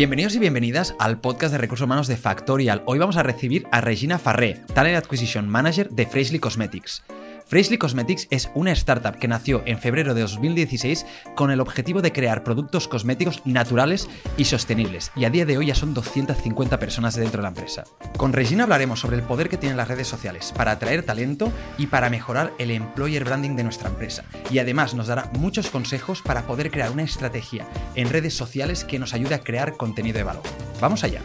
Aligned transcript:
Bienvenidos 0.00 0.34
y 0.34 0.38
bienvenidas 0.38 0.94
al 0.98 1.20
podcast 1.20 1.52
de 1.52 1.58
recursos 1.58 1.84
humanos 1.84 2.08
de 2.08 2.16
Factorial. 2.16 2.82
Hoy 2.86 2.98
vamos 2.98 3.18
a 3.18 3.22
recibir 3.22 3.66
a 3.70 3.82
Regina 3.82 4.18
Farré, 4.18 4.62
Talent 4.72 4.96
Acquisition 4.96 5.46
Manager 5.46 5.90
de 5.90 6.06
Freshly 6.06 6.38
Cosmetics. 6.38 7.02
Freshly 7.50 7.78
Cosmetics 7.78 8.28
es 8.30 8.48
una 8.54 8.70
startup 8.70 9.18
que 9.18 9.26
nació 9.26 9.64
en 9.66 9.80
febrero 9.80 10.14
de 10.14 10.20
2016 10.20 11.04
con 11.34 11.50
el 11.50 11.60
objetivo 11.60 12.00
de 12.00 12.12
crear 12.12 12.44
productos 12.44 12.86
cosméticos 12.86 13.42
naturales 13.44 14.08
y 14.36 14.44
sostenibles, 14.44 15.10
y 15.16 15.24
a 15.24 15.30
día 15.30 15.44
de 15.44 15.58
hoy 15.58 15.66
ya 15.66 15.74
son 15.74 15.92
250 15.92 16.78
personas 16.78 17.16
dentro 17.16 17.38
de 17.38 17.42
la 17.42 17.48
empresa. 17.48 17.82
Con 18.16 18.32
Regina 18.32 18.62
hablaremos 18.62 19.00
sobre 19.00 19.16
el 19.16 19.24
poder 19.24 19.48
que 19.48 19.56
tienen 19.56 19.76
las 19.76 19.88
redes 19.88 20.06
sociales 20.06 20.54
para 20.56 20.70
atraer 20.70 21.02
talento 21.02 21.52
y 21.76 21.88
para 21.88 22.08
mejorar 22.08 22.52
el 22.60 22.70
employer 22.70 23.24
branding 23.24 23.56
de 23.56 23.64
nuestra 23.64 23.88
empresa, 23.88 24.22
y 24.48 24.60
además 24.60 24.94
nos 24.94 25.08
dará 25.08 25.28
muchos 25.36 25.70
consejos 25.70 26.22
para 26.22 26.46
poder 26.46 26.70
crear 26.70 26.92
una 26.92 27.02
estrategia 27.02 27.66
en 27.96 28.10
redes 28.10 28.34
sociales 28.34 28.84
que 28.84 29.00
nos 29.00 29.12
ayude 29.12 29.34
a 29.34 29.40
crear 29.40 29.76
contenido 29.76 30.18
de 30.18 30.22
valor. 30.22 30.44
Vamos 30.80 31.02
allá. 31.02 31.20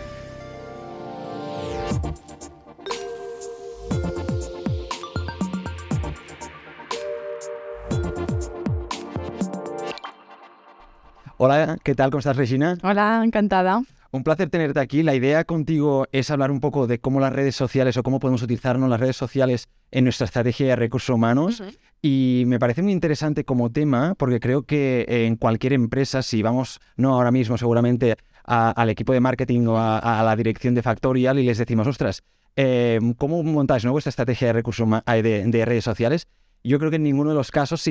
Hola, 11.38 11.77
¿qué 11.84 11.95
tal? 11.95 12.12
¿Cómo 12.12 12.20
estás, 12.20 12.38
Regina? 12.38 12.77
Hola, 12.81 13.21
encantada. 13.21 13.81
Un 14.12 14.23
placer 14.23 14.49
tenerte 14.49 14.80
aquí. 14.80 15.03
La 15.03 15.16
idea 15.16 15.44
contigo 15.44 16.08
es 16.13 16.31
hablar 16.31 16.49
un 16.49 16.61
poco 16.61 16.88
de 16.88 16.99
cómo 16.99 17.20
las 17.20 17.34
redes 17.34 17.58
sociales 17.58 17.98
o 17.98 18.03
cómo 18.03 18.21
podemos 18.21 18.41
utilizarnos 18.41 18.89
las 18.89 19.02
redes 19.02 19.17
sociales 19.17 19.67
en 19.91 20.05
nuestra 20.05 20.23
estrategia 20.23 20.67
de 20.67 20.75
recursos 20.77 21.13
humanos. 21.13 21.61
Y 22.02 22.45
me 22.48 22.58
parece 22.58 22.81
muy 22.84 22.94
interesante 22.94 23.44
como 23.44 23.70
tema 23.70 24.16
porque 24.17 24.39
creo 24.39 24.63
que 24.63 25.05
en 25.09 25.35
cualquier 25.35 25.73
empresa, 25.73 26.21
si 26.21 26.41
vamos, 26.41 26.80
no 26.95 27.13
ahora 27.13 27.31
mismo 27.31 27.58
seguramente 27.58 28.16
al 28.45 28.89
equipo 28.89 29.11
de 29.11 29.20
marketing 29.20 29.67
o 29.67 29.77
a, 29.77 30.23
la 30.23 30.36
dirección 30.38 30.73
de 30.73 30.83
Factorial 30.83 31.38
y 31.39 31.44
les 31.44 31.58
decimos, 31.58 31.86
ostras, 31.86 32.23
eh, 32.56 33.02
¿cómo 33.17 33.44
montáis 33.44 33.83
¿no? 33.83 33.91
vuestra 33.91 34.09
estrategia 34.09 34.47
de 34.47 34.53
recursos 34.53 34.88
de, 35.06 35.44
de 35.45 35.66
redes 35.66 35.83
sociales? 35.83 36.28
Yo 36.69 36.80
creo 36.80 36.89
que 36.89 36.97
en 36.97 37.03
ninguno 37.03 37.30
de 37.30 37.35
los 37.35 37.52
casos 37.52 37.83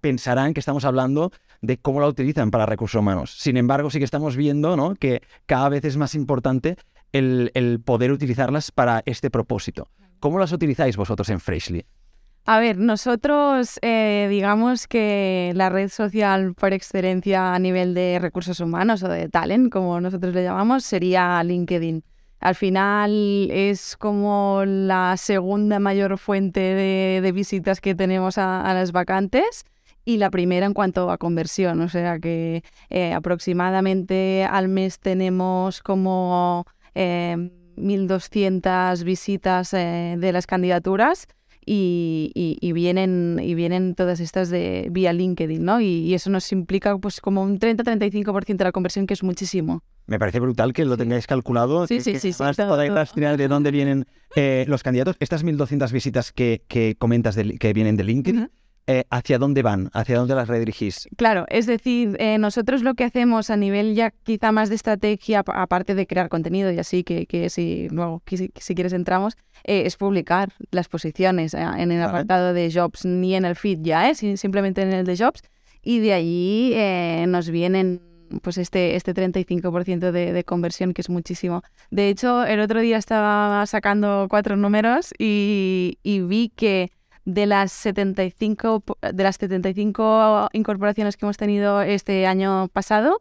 pensarán 0.00 0.54
que 0.54 0.60
estamos 0.60 0.84
hablando 0.84 1.32
de 1.60 1.76
cómo 1.76 2.00
la 2.00 2.08
utilizan 2.08 2.50
para 2.50 2.66
recursos 2.66 2.98
humanos. 2.98 3.34
Sin 3.38 3.56
embargo, 3.56 3.90
sí 3.90 3.98
que 3.98 4.04
estamos 4.04 4.36
viendo 4.36 4.76
¿no? 4.76 4.94
que 4.94 5.22
cada 5.46 5.68
vez 5.68 5.84
es 5.84 5.96
más 5.96 6.14
importante 6.14 6.76
el, 7.12 7.80
poder 7.84 8.12
utilizarlas 8.12 8.70
para 8.72 9.02
este 9.04 9.30
propósito. 9.30 9.88
¿Cómo 10.18 10.38
las 10.38 10.52
utilizáis 10.52 10.96
vosotros 10.96 11.28
en 11.28 11.40
Freshly? 11.40 11.84
A 12.46 12.58
ver, 12.58 12.78
nosotros 12.78 13.78
eh, 13.82 14.26
digamos 14.30 14.86
que 14.86 15.52
la 15.54 15.68
red 15.68 15.90
social 15.90 16.54
por 16.54 16.72
excelencia 16.72 17.54
a 17.54 17.58
nivel 17.58 17.92
de 17.92 18.18
recursos 18.18 18.60
humanos 18.60 19.02
o 19.02 19.08
de 19.08 19.28
talent, 19.28 19.70
como 19.70 20.00
nosotros 20.00 20.34
le 20.34 20.42
llamamos, 20.42 20.84
sería 20.84 21.42
LinkedIn. 21.44 22.02
Al 22.40 22.54
final 22.54 23.50
es 23.50 23.96
como 23.98 24.62
la 24.66 25.16
segunda 25.18 25.78
mayor 25.78 26.16
fuente 26.16 26.60
de, 26.60 27.32
visitas 27.32 27.82
que 27.82 27.94
tenemos 27.94 28.38
a, 28.38 28.72
las 28.74 28.92
vacantes 28.92 29.64
y 30.06 30.16
la 30.16 30.30
primera 30.30 30.64
en 30.64 30.72
cuanto 30.72 31.10
a 31.10 31.18
conversión. 31.18 31.82
O 31.82 31.90
sea 31.90 32.18
que 32.18 32.64
eh, 32.88 33.12
aproximadamente 33.12 34.46
al 34.50 34.68
mes 34.68 34.98
tenemos 34.98 35.82
como 35.82 36.64
1.200 36.94 39.00
eh, 39.00 39.04
visitas 39.04 39.74
eh, 39.74 40.16
de 40.18 40.32
las 40.32 40.46
candidaturas 40.46 41.28
y, 41.72 42.72
vienen, 42.72 43.40
y 43.42 43.54
vienen 43.54 43.94
todas 43.94 44.20
estas 44.20 44.50
de 44.50 44.88
vía 44.90 45.12
LinkedIn, 45.12 45.62
¿no? 45.62 45.80
Y, 45.80 46.14
eso 46.14 46.30
nos 46.30 46.50
implica 46.52 46.96
pues 46.98 47.20
como 47.20 47.42
un 47.42 47.58
30-35% 47.58 48.56
de 48.56 48.64
la 48.64 48.72
conversión, 48.72 49.06
que 49.06 49.14
es 49.14 49.22
muchísimo. 49.22 49.82
Me 50.10 50.18
parece 50.18 50.40
brutal 50.40 50.72
que 50.72 50.84
lo 50.84 50.96
tengáis 50.96 51.28
calculado. 51.28 51.86
Sí, 51.86 52.00
sí, 52.00 52.18
sí. 52.18 52.32
Más 52.40 52.56
de 52.56 53.46
dónde 53.46 53.70
vienen 53.70 54.06
eh, 54.34 54.64
los 54.66 54.82
candidatos. 54.82 55.14
Estas 55.20 55.44
1.200 55.44 55.92
visitas 55.92 56.32
que, 56.32 56.64
que 56.66 56.96
comentas 56.98 57.36
que 57.36 57.72
vienen 57.72 57.96
de 57.96 58.02
LinkedIn, 58.02 58.50
eh, 58.88 59.04
¿hacia 59.08 59.38
dónde 59.38 59.62
van? 59.62 59.88
¿Hacia 59.92 60.18
dónde 60.18 60.34
las 60.34 60.48
redirigís? 60.48 61.08
Claro, 61.16 61.46
es 61.48 61.66
decir, 61.66 62.16
eh, 62.18 62.38
nosotros 62.38 62.82
lo 62.82 62.94
que 62.94 63.04
hacemos 63.04 63.50
a 63.50 63.56
nivel 63.56 63.94
ya 63.94 64.10
quizá 64.10 64.50
más 64.50 64.68
de 64.68 64.74
estrategia, 64.74 65.44
aparte 65.46 65.94
de 65.94 66.08
crear 66.08 66.28
contenido 66.28 66.72
y 66.72 66.80
así, 66.80 67.04
que, 67.04 67.26
que 67.26 67.48
si 67.48 67.88
luego 67.90 68.20
si, 68.26 68.74
quieres 68.74 68.92
entramos, 68.92 69.36
es 69.62 69.96
publicar 69.96 70.52
las 70.72 70.88
posiciones 70.88 71.54
en 71.54 71.92
el 71.92 72.02
apartado 72.02 72.52
de 72.52 72.68
jobs, 72.72 73.04
ni 73.04 73.36
en 73.36 73.44
el 73.44 73.54
feed 73.54 73.78
ya, 73.82 74.12
simplemente 74.12 74.82
en 74.82 74.92
el 74.92 75.06
de 75.06 75.16
jobs, 75.16 75.42
y 75.84 76.00
de 76.00 76.14
allí 76.14 77.26
nos 77.28 77.48
vienen 77.48 78.09
pues 78.42 78.58
este, 78.58 78.96
este 78.96 79.14
35% 79.14 80.10
de, 80.10 80.32
de, 80.32 80.44
conversión, 80.44 80.94
que 80.94 81.02
es 81.02 81.10
muchísimo. 81.10 81.62
De 81.90 82.08
hecho, 82.08 82.44
el 82.44 82.60
otro 82.60 82.80
día 82.80 82.96
estaba 82.96 83.64
sacando 83.66 84.26
cuatro 84.28 84.56
números 84.56 85.12
y, 85.18 85.98
vi 86.04 86.50
que 86.54 86.90
de 87.24 87.46
las 87.46 87.72
75, 87.72 88.84
de 89.12 89.22
las 89.22 89.36
75 89.36 90.48
incorporaciones 90.52 91.16
que 91.16 91.26
hemos 91.26 91.36
tenido 91.36 91.82
este 91.82 92.26
año 92.26 92.68
pasado, 92.68 93.20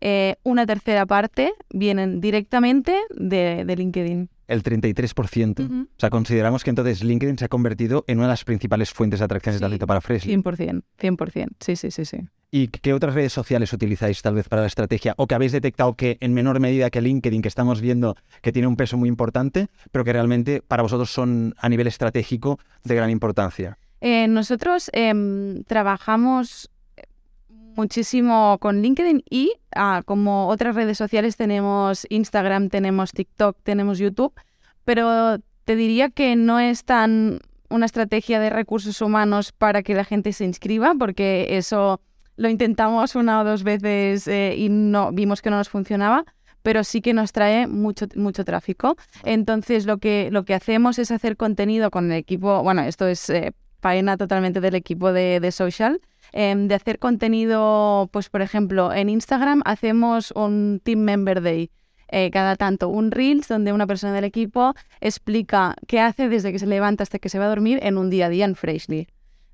eh, 0.00 0.36
una 0.42 0.66
tercera 0.66 1.06
parte 1.06 1.52
vienen 1.70 2.20
directamente 2.20 2.98
de 3.10 3.64
LinkedIn 3.76 4.28
el 4.48 4.62
33%. 4.62 5.84
O 5.84 5.86
sea, 5.98 6.10
consideramos 6.10 6.64
que 6.64 6.70
entonces 6.70 7.02
LinkedIn 7.02 7.38
se 7.38 7.46
ha 7.46 7.48
convertido 7.48 8.04
en 8.06 8.18
una 8.18 8.26
de 8.26 8.32
las 8.32 8.44
principales 8.44 8.92
fuentes 8.92 9.20
de 9.20 9.24
atracción 9.24 9.54
de 9.54 9.60
talento 9.60 9.86
para 9.86 10.00
Freshly. 10.00 10.34
100%, 10.36 10.82
100%, 11.00 11.48
sí, 11.60 11.76
sí, 11.76 11.90
sí, 11.90 12.04
sí. 12.04 12.18
¿Y 12.50 12.68
qué 12.68 12.94
otras 12.94 13.14
redes 13.14 13.32
sociales 13.32 13.72
utilizáis 13.72 14.22
tal 14.22 14.34
vez 14.34 14.48
para 14.48 14.62
la 14.62 14.68
estrategia? 14.68 15.14
¿O 15.16 15.26
que 15.26 15.34
habéis 15.34 15.50
detectado 15.50 15.94
que 15.94 16.18
en 16.20 16.34
menor 16.34 16.60
medida 16.60 16.88
que 16.88 17.00
LinkedIn, 17.00 17.42
que 17.42 17.48
estamos 17.48 17.80
viendo 17.80 18.16
que 18.42 18.52
tiene 18.52 18.68
un 18.68 18.76
peso 18.76 18.96
muy 18.96 19.08
importante, 19.08 19.66
pero 19.90 20.04
que 20.04 20.12
realmente 20.12 20.62
para 20.62 20.84
vosotros 20.84 21.10
son 21.10 21.54
a 21.58 21.68
nivel 21.68 21.88
estratégico 21.88 22.60
de 22.84 22.94
gran 22.94 23.10
importancia? 23.10 23.78
Eh, 24.00 24.28
nosotros 24.28 24.90
em, 24.92 25.64
trabajamos 25.64 26.70
muchísimo 27.76 28.58
con 28.60 28.82
LinkedIn 28.82 29.24
y 29.28 29.54
ah, 29.74 30.02
como 30.04 30.48
otras 30.48 30.74
redes 30.74 30.98
sociales 30.98 31.36
tenemos 31.36 32.06
Instagram, 32.10 32.68
tenemos 32.68 33.12
TikTok, 33.12 33.56
tenemos 33.62 33.98
YouTube, 33.98 34.32
pero 34.84 35.38
te 35.64 35.76
diría 35.76 36.10
que 36.10 36.36
no 36.36 36.60
es 36.60 36.84
tan 36.84 37.40
una 37.68 37.86
estrategia 37.86 38.40
de 38.40 38.50
recursos 38.50 39.00
humanos 39.00 39.52
para 39.52 39.82
que 39.82 39.94
la 39.94 40.04
gente 40.04 40.32
se 40.32 40.44
inscriba, 40.44 40.94
porque 40.98 41.56
eso 41.56 42.00
lo 42.36 42.48
intentamos 42.48 43.14
una 43.14 43.40
o 43.40 43.44
dos 43.44 43.62
veces 43.62 44.26
eh, 44.28 44.54
y 44.56 44.68
no 44.68 45.12
vimos 45.12 45.42
que 45.42 45.50
no 45.50 45.56
nos 45.56 45.68
funcionaba, 45.68 46.24
pero 46.62 46.84
sí 46.84 47.00
que 47.00 47.12
nos 47.12 47.32
trae 47.32 47.66
mucho, 47.66 48.06
mucho 48.16 48.44
tráfico. 48.44 48.96
Entonces 49.24 49.86
lo 49.86 49.98
que, 49.98 50.28
lo 50.30 50.44
que 50.44 50.54
hacemos 50.54 50.98
es 50.98 51.10
hacer 51.10 51.36
contenido 51.36 51.90
con 51.90 52.10
el 52.10 52.18
equipo, 52.18 52.62
bueno, 52.62 52.82
esto 52.82 53.06
es 53.06 53.28
eh, 53.30 53.52
faena 53.84 54.16
totalmente 54.16 54.60
del 54.60 54.74
equipo 54.74 55.12
de, 55.12 55.40
de 55.40 55.52
social, 55.52 56.00
Em, 56.36 56.66
de 56.66 56.74
hacer 56.74 56.98
contenido, 56.98 58.08
pues 58.12 58.28
por 58.28 58.42
ejemplo, 58.42 58.92
en 58.92 59.08
Instagram 59.08 59.62
hacemos 59.64 60.32
un 60.32 60.80
Team 60.82 60.98
Member 60.98 61.40
Day. 61.40 61.70
Eh, 62.08 62.32
cada 62.32 62.56
tanto 62.56 62.88
un 62.88 63.12
Reels 63.12 63.46
donde 63.46 63.72
una 63.72 63.86
persona 63.86 64.12
del 64.12 64.24
equipo 64.24 64.74
explica 65.00 65.76
qué 65.86 66.00
hace 66.00 66.28
desde 66.28 66.50
que 66.50 66.58
se 66.58 66.66
levanta 66.66 67.04
hasta 67.04 67.20
que 67.20 67.28
se 67.28 67.38
va 67.38 67.44
a 67.44 67.48
dormir 67.48 67.78
en 67.84 67.98
un 67.98 68.10
día 68.10 68.26
a 68.26 68.28
día 68.30 68.46
en 68.46 68.56
Freshly. 68.56 69.06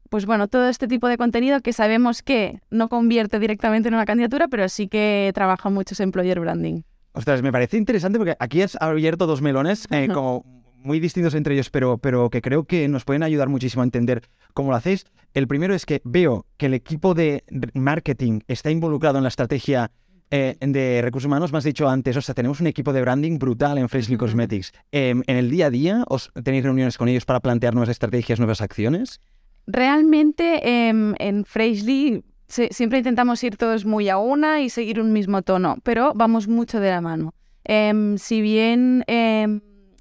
Pues 0.08 0.24
bueno, 0.24 0.48
todo 0.48 0.70
este 0.70 0.88
tipo 0.88 1.06
de 1.06 1.18
contenido 1.18 1.60
que 1.60 1.74
sabemos 1.74 2.22
que 2.22 2.60
no 2.70 2.88
convierte 2.88 3.38
directamente 3.38 3.88
en 3.88 3.94
una 3.94 4.06
candidatura, 4.06 4.48
pero 4.48 4.66
sí 4.70 4.88
que 4.88 5.32
trabaja 5.34 5.68
mucho 5.68 5.92
ese 5.92 6.04
employer 6.04 6.40
branding. 6.40 6.80
Ostras, 7.12 7.42
me 7.42 7.52
parece 7.52 7.76
interesante 7.76 8.16
porque 8.16 8.36
aquí 8.40 8.62
has 8.62 8.76
abierto 8.80 9.26
dos 9.26 9.42
melones 9.42 9.86
eh, 9.90 10.08
como 10.14 10.59
muy 10.82 11.00
distintos 11.00 11.34
entre 11.34 11.54
ellos, 11.54 11.70
pero, 11.70 11.98
pero 11.98 12.30
que 12.30 12.42
creo 12.42 12.64
que 12.64 12.88
nos 12.88 13.04
pueden 13.04 13.22
ayudar 13.22 13.48
muchísimo 13.48 13.82
a 13.82 13.84
entender 13.84 14.22
cómo 14.54 14.70
lo 14.70 14.76
hacéis. 14.76 15.06
El 15.34 15.46
primero 15.46 15.74
es 15.74 15.86
que 15.86 16.00
veo 16.04 16.46
que 16.56 16.66
el 16.66 16.74
equipo 16.74 17.14
de 17.14 17.44
marketing 17.74 18.40
está 18.48 18.70
involucrado 18.70 19.18
en 19.18 19.22
la 19.22 19.28
estrategia 19.28 19.90
eh, 20.30 20.56
de 20.60 21.00
recursos 21.02 21.26
humanos. 21.26 21.52
Me 21.52 21.58
has 21.58 21.64
dicho 21.64 21.88
antes, 21.88 22.16
o 22.16 22.22
sea, 22.22 22.34
tenemos 22.34 22.60
un 22.60 22.66
equipo 22.66 22.92
de 22.92 23.00
branding 23.00 23.38
brutal 23.38 23.78
en 23.78 23.88
Freshly 23.88 24.16
Cosmetics. 24.16 24.72
Em, 24.92 25.22
¿En 25.26 25.36
el 25.36 25.50
día 25.50 25.66
a 25.66 25.70
día 25.70 26.04
os 26.08 26.30
tenéis 26.44 26.64
reuniones 26.64 26.98
con 26.98 27.08
ellos 27.08 27.24
para 27.24 27.40
plantear 27.40 27.74
nuevas 27.74 27.88
estrategias, 27.88 28.38
nuevas 28.38 28.60
acciones? 28.60 29.20
Realmente 29.66 30.88
em, 30.88 31.14
en 31.18 31.44
Freshly 31.44 32.24
siempre 32.48 32.98
intentamos 32.98 33.42
ir 33.44 33.56
todos 33.56 33.84
muy 33.84 34.08
a 34.08 34.18
una 34.18 34.60
y 34.60 34.70
seguir 34.70 35.00
un 35.00 35.12
mismo 35.12 35.42
tono, 35.42 35.78
pero 35.82 36.12
vamos 36.14 36.48
mucho 36.48 36.80
de 36.80 36.90
la 36.90 37.00
mano. 37.00 37.34
Em, 37.64 38.16
si 38.18 38.40
bien 38.40 39.04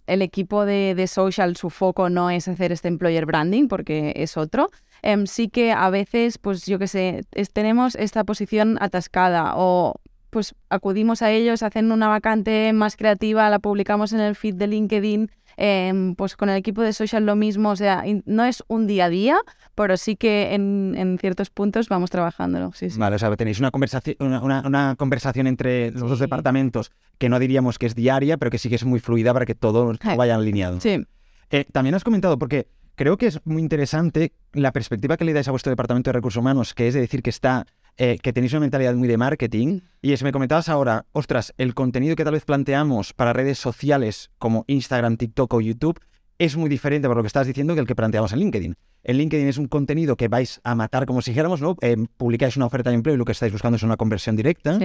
el 0.10 0.22
equipo 0.22 0.66
de, 0.66 1.08
social, 1.08 1.56
su 1.56 1.70
foco 1.70 2.10
no 2.10 2.30
es 2.30 2.48
hacer 2.48 2.72
este 2.72 2.88
employer 2.88 3.26
branding, 3.26 3.68
porque 3.68 4.14
es 4.16 4.38
otro. 4.38 4.70
Em, 5.02 5.28
sí 5.28 5.50
que 5.50 5.72
a 5.72 5.90
veces, 5.90 6.38
pues 6.38 6.66
yo 6.66 6.80
qué 6.80 6.88
sé, 6.88 7.24
tenemos 7.54 7.96
esta 7.96 8.24
posición 8.24 8.78
atascada 8.82 9.54
o 9.56 9.96
pues 10.30 10.56
acudimos 10.70 11.22
a 11.22 11.32
ellos, 11.32 11.64
hacen 11.64 11.92
una 11.92 12.08
vacante 12.08 12.72
más 12.74 12.96
creativa, 12.96 13.50
la 13.50 13.60
publicamos 13.60 14.14
en 14.14 14.20
el 14.20 14.36
feed 14.36 14.56
de 14.56 14.68
LinkedIn, 14.68 15.32
em, 15.58 16.16
pues 16.16 16.36
con 16.36 16.50
el 16.50 16.58
equipo 16.58 16.82
de 16.82 16.94
social 16.94 17.26
lo 17.26 17.36
mismo, 17.36 17.70
o 17.70 17.76
sea, 17.76 18.04
no 18.26 18.46
es 18.46 18.64
un 18.68 18.88
día 18.88 19.06
a 19.06 19.10
día, 19.10 19.38
pero 19.76 19.98
sí 19.98 20.16
que 20.16 20.54
en, 20.54 21.18
ciertos 21.20 21.50
puntos 21.50 21.90
vamos 21.90 22.10
trabajándolo. 22.10 22.72
Sí, 22.74 22.88
Vale, 22.98 23.16
o 23.16 23.20
sea, 23.20 23.36
tenéis 23.36 23.60
una 23.60 23.72
conversación, 23.72 24.16
una, 24.20 24.96
conversación 24.98 25.48
entre 25.48 25.92
los 25.92 26.10
dos 26.10 26.20
departamentos 26.20 26.92
que 27.18 27.30
no 27.30 27.40
diríamos 27.40 27.78
que 27.78 27.88
es 27.88 27.96
diaria, 27.96 28.38
pero 28.38 28.52
que 28.52 28.58
sí 28.58 28.70
que 28.70 28.76
es 28.76 28.86
muy 28.86 29.00
fluida 29.00 29.34
para 29.34 29.46
que 29.46 29.56
todo, 29.56 29.94
vaya 30.18 30.36
alineado. 30.36 30.80
Sí. 30.80 31.06
Eh, 31.52 31.66
también 31.72 31.96
has 31.96 32.04
comentado, 32.04 32.38
porque 32.38 32.68
creo 32.96 33.18
que 33.18 33.28
es 33.28 33.40
muy 33.46 33.62
interesante 33.62 34.34
la 34.54 34.72
perspectiva 34.72 35.16
que 35.18 35.26
le 35.26 35.34
dais 35.34 35.48
a 35.48 35.52
vuestro 35.52 35.70
departamento 35.70 36.10
de 36.10 36.14
recursos 36.14 36.42
humanos, 36.42 36.74
que 36.74 36.88
es 36.88 36.94
de 36.94 37.00
decir 37.00 37.24
que 37.24 37.30
está 37.30 37.66
eh, 38.02 38.18
que 38.22 38.32
tenéis 38.32 38.54
una 38.54 38.62
mentalidad 38.62 38.96
muy 38.96 39.10
de 39.10 39.18
marketing. 39.18 39.82
Y 40.02 40.14
es, 40.14 40.24
me 40.24 40.32
comentabas 40.32 40.70
ahora, 40.70 41.06
ostras, 41.12 41.54
el 41.58 41.74
contenido 41.74 42.16
que 42.16 42.24
tal 42.24 42.34
vez 42.34 42.46
planteamos 42.46 43.14
para 43.14 43.34
redes 43.34 43.60
sociales 43.60 44.32
como 44.38 44.64
Instagram, 44.68 45.18
TikTok 45.18 45.54
o 45.54 45.60
YouTube 45.60 46.00
es 46.38 46.56
muy 46.56 46.70
diferente 46.70 47.10
por 47.10 47.18
lo 47.18 47.24
que 47.24 47.28
estás 47.28 47.46
diciendo 47.46 47.74
que 47.74 47.82
el 47.82 47.88
que 47.88 47.96
planteamos 47.96 48.32
en 48.32 48.40
LinkedIn. 48.40 48.76
En 49.04 49.18
LinkedIn 49.18 49.50
es 49.50 49.58
un 49.58 49.68
contenido 49.68 50.16
que 50.16 50.30
vais 50.30 50.62
a 50.64 50.76
matar 50.76 51.06
como 51.06 51.22
si 51.22 51.32
dijéramos, 51.32 51.60
¿no? 51.60 51.76
Eh, 51.82 51.98
publicáis 52.16 52.56
una 52.56 52.68
oferta 52.68 52.90
de 52.90 52.96
empleo 52.96 53.16
y 53.16 53.18
lo 53.18 53.26
que 53.26 53.34
estáis 53.34 53.52
buscando 53.52 53.76
es 53.76 53.84
una 53.84 53.98
conversión 53.98 54.38
directa. 54.38 54.80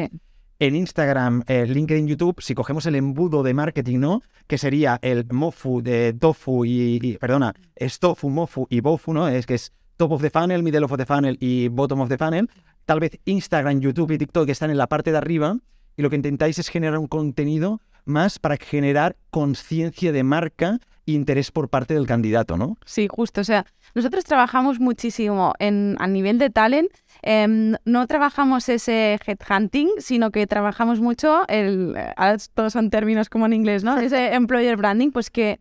En 0.59 0.75
Instagram, 0.75 1.45
eh, 1.47 1.67
LinkedIn, 1.67 2.09
YouTube, 2.09 2.41
si 2.41 2.55
cogemos 2.57 2.85
el 2.87 2.97
embudo 2.97 3.45
de 3.45 3.55
marketing, 3.55 4.01
¿no? 4.01 4.23
Que 4.49 4.59
sería 4.59 4.99
el 5.03 5.25
mofu 5.31 5.83
de 5.83 6.15
tofu 6.15 6.65
y, 6.65 6.99
y 7.01 7.17
perdona, 7.19 7.55
es 7.77 8.01
tofu, 8.01 8.29
mofu 8.29 8.67
y 8.71 8.81
bofu, 8.81 9.15
¿no? 9.15 9.29
Es 9.29 9.47
que 9.47 9.55
es 9.55 9.73
top 9.97 10.13
of 10.13 10.23
the 10.23 10.31
funnel, 10.31 10.65
middle 10.65 10.85
of 10.85 10.97
the 10.97 11.07
funnel 11.07 11.37
y 11.41 11.69
bottom 11.69 12.01
of 12.01 12.09
the 12.09 12.19
funnel 12.19 12.49
tal 12.85 13.01
vez 13.01 13.19
Instagram, 13.25 13.81
YouTube 13.81 14.13
y 14.13 14.19
TikTok 14.19 14.49
están 14.49 14.71
en 14.71 14.79
la 14.79 14.87
parte 14.87 15.13
de 15.13 15.19
arriba 15.19 15.57
y 15.97 16.03
lo 16.03 16.11
que 16.11 16.17
intentáis 16.17 16.59
es 16.59 16.69
generar 16.69 16.99
un 16.99 17.07
contenido 17.07 17.81
más 18.05 18.39
para 18.39 18.57
generar 18.57 19.17
conciencia 19.31 20.13
de 20.13 20.23
marca 20.23 20.79
e 21.07 21.13
interés 21.13 21.51
por 21.51 21.69
parte 21.69 21.95
del 21.95 22.07
candidato, 22.07 22.57
¿no? 22.57 22.77
Sí, 22.85 23.09
justo. 23.11 23.41
O 23.41 23.45
sea, 23.45 23.67
nosotros 23.95 24.25
trabajamos 24.25 24.81
muchísimo 24.81 25.55
en, 25.59 25.97
a 25.99 26.07
nivel 26.07 26.39
de 26.39 26.51
talent. 26.51 26.91
Em, 27.23 27.75
no 27.85 28.07
trabajamos 28.07 28.69
ese 28.69 29.19
headhunting, 29.27 29.91
sino 29.99 30.31
que 30.31 30.47
trabajamos 30.47 31.01
mucho, 31.01 31.47
el, 31.49 31.97
ahora 32.17 32.37
todos 32.55 32.73
son 32.73 32.91
términos 32.91 33.29
como 33.29 33.47
en 33.47 33.55
inglés, 33.55 33.85
¿no? 33.85 33.97
Ese 33.99 34.35
employer 34.35 34.77
branding, 34.77 35.11
pues 35.11 35.31
que 35.31 35.61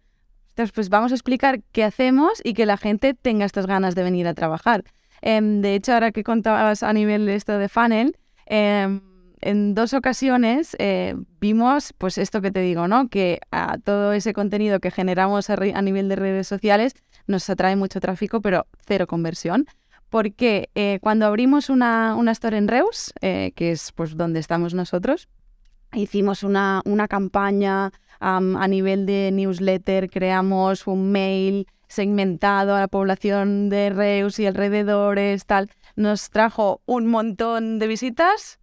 pues 0.76 0.90
vamos 0.90 1.12
a 1.12 1.16
explicar 1.16 1.62
qué 1.72 1.84
hacemos 1.84 2.40
y 2.44 2.54
que 2.54 2.66
la 2.66 2.78
gente 2.78 3.14
tenga 3.14 3.46
estas 3.46 3.66
ganas 3.66 3.96
de 3.96 4.04
venir 4.04 4.28
a 4.28 4.34
trabajar. 4.34 4.84
Em, 5.25 5.62
de 5.62 5.75
hecho, 5.75 5.94
ahora 5.94 6.12
que 6.12 6.22
contabas 6.22 6.84
a 6.84 6.92
nivel 6.92 7.25
de 7.25 7.36
esto 7.36 7.58
de 7.58 7.70
funnel, 7.70 8.18
em, 8.46 9.00
en 9.40 9.74
dos 9.74 9.94
ocasiones 9.94 10.75
eh, 10.80 11.16
vimos, 11.40 11.94
pues 11.98 12.18
esto 12.18 12.42
que 12.42 12.52
te 12.52 12.60
digo, 12.60 12.90
¿no? 12.90 13.08
Que 13.08 13.40
a 13.50 13.78
todo 13.78 14.12
ese 14.12 14.34
contenido 14.34 14.81
que 14.81 14.92
generamos 14.92 15.50
a, 15.50 15.81
nivel 15.81 16.10
de 16.10 16.18
redes 16.18 16.48
sociales 16.48 16.94
nos 17.25 17.50
atrae 17.50 17.78
mucho 17.78 18.02
tráfico, 18.02 18.42
pero 18.42 18.68
cero 18.86 19.08
conversión. 19.08 19.66
Porque 20.10 20.70
eh, 20.75 21.00
cuando 21.02 21.26
abrimos 21.26 21.69
una, 21.69 22.16
una, 22.16 22.34
store 22.34 22.58
en 22.58 22.68
Reus, 22.68 23.14
eh, 23.22 23.54
que 23.56 23.72
es 23.72 23.94
pues 23.94 24.18
donde 24.18 24.42
estamos 24.42 24.74
nosotros, 24.74 25.30
hicimos 25.94 26.44
una, 26.44 26.81
una 26.84 27.08
campaña 27.08 27.94
a 28.19 28.68
nivel 28.68 29.06
de 29.06 29.31
newsletter, 29.34 30.10
creamos 30.10 30.86
un 30.88 31.12
mail, 31.12 31.68
segmentado 31.94 32.75
a 32.75 32.80
la 32.81 32.88
población 32.88 33.69
de 33.69 33.90
Reus 33.92 34.40
y 34.40 34.48
alrededores, 34.48 35.45
tal, 35.45 35.69
nos 35.95 36.30
trajo 36.30 36.81
un 36.86 37.07
montón 37.07 37.80
de 37.80 37.88
visitas, 37.88 38.60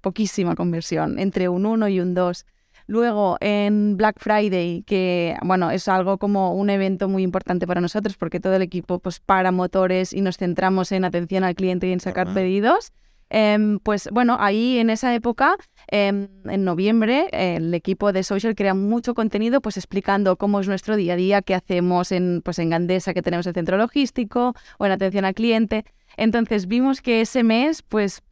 poquísima 0.00 0.54
conversión, 0.54 1.18
entre 1.18 1.48
un 1.48 1.64
1 1.66 1.88
y 1.88 2.00
un 2.00 2.14
2. 2.14 2.46
Luego 2.86 3.38
en 3.40 3.96
Black 3.96 4.16
Friday, 4.18 4.82
que 4.82 5.36
bueno, 5.42 5.70
es 5.70 5.88
algo 5.88 6.18
como 6.18 6.54
un 6.54 6.68
evento 6.68 7.08
muy 7.08 7.22
importante 7.22 7.66
para 7.66 7.80
nosotros 7.80 8.16
porque 8.16 8.40
todo 8.40 8.54
el 8.54 8.62
equipo 8.62 8.98
pues 8.98 9.18
para 9.18 9.50
motores 9.50 10.12
y 10.12 10.20
nos 10.20 10.36
centramos 10.36 10.92
en 10.92 11.04
atención 11.04 11.44
al 11.44 11.54
cliente 11.54 11.86
y 11.86 11.92
en 11.92 12.00
sacar 12.00 12.34
pedidos. 12.34 12.92
Em, 13.34 13.78
pues 13.78 14.10
bueno, 14.12 14.36
ahí 14.38 14.78
en 14.78 14.90
esa 14.90 15.14
época, 15.14 15.56
em, 15.88 16.28
en 16.44 16.64
noviembre, 16.64 17.28
el 17.32 17.72
equipo 17.72 18.12
de 18.12 18.24
social 18.24 18.54
crea 18.54 18.74
mucho 18.74 19.14
contenido, 19.14 19.62
pues 19.62 19.78
explicando 19.78 20.36
cómo 20.36 20.60
es 20.60 20.68
nuestro 20.68 20.96
día 20.96 21.14
a 21.14 21.16
día, 21.16 21.40
qué 21.40 21.54
hacemos 21.54 22.12
en, 22.12 22.42
pues 22.44 22.58
en 22.58 22.68
Gandesa, 22.68 23.14
que 23.14 23.22
tenemos 23.22 23.46
el 23.46 23.54
centro 23.54 23.78
logístico, 23.78 24.52
o 24.76 24.84
en 24.84 24.92
atención 24.92 25.24
al 25.24 25.32
cliente. 25.32 25.86
Entonces 26.18 26.66
vimos 26.66 27.00
que 27.00 27.22
ese 27.22 27.42
mes, 27.42 27.80
pues 27.80 28.22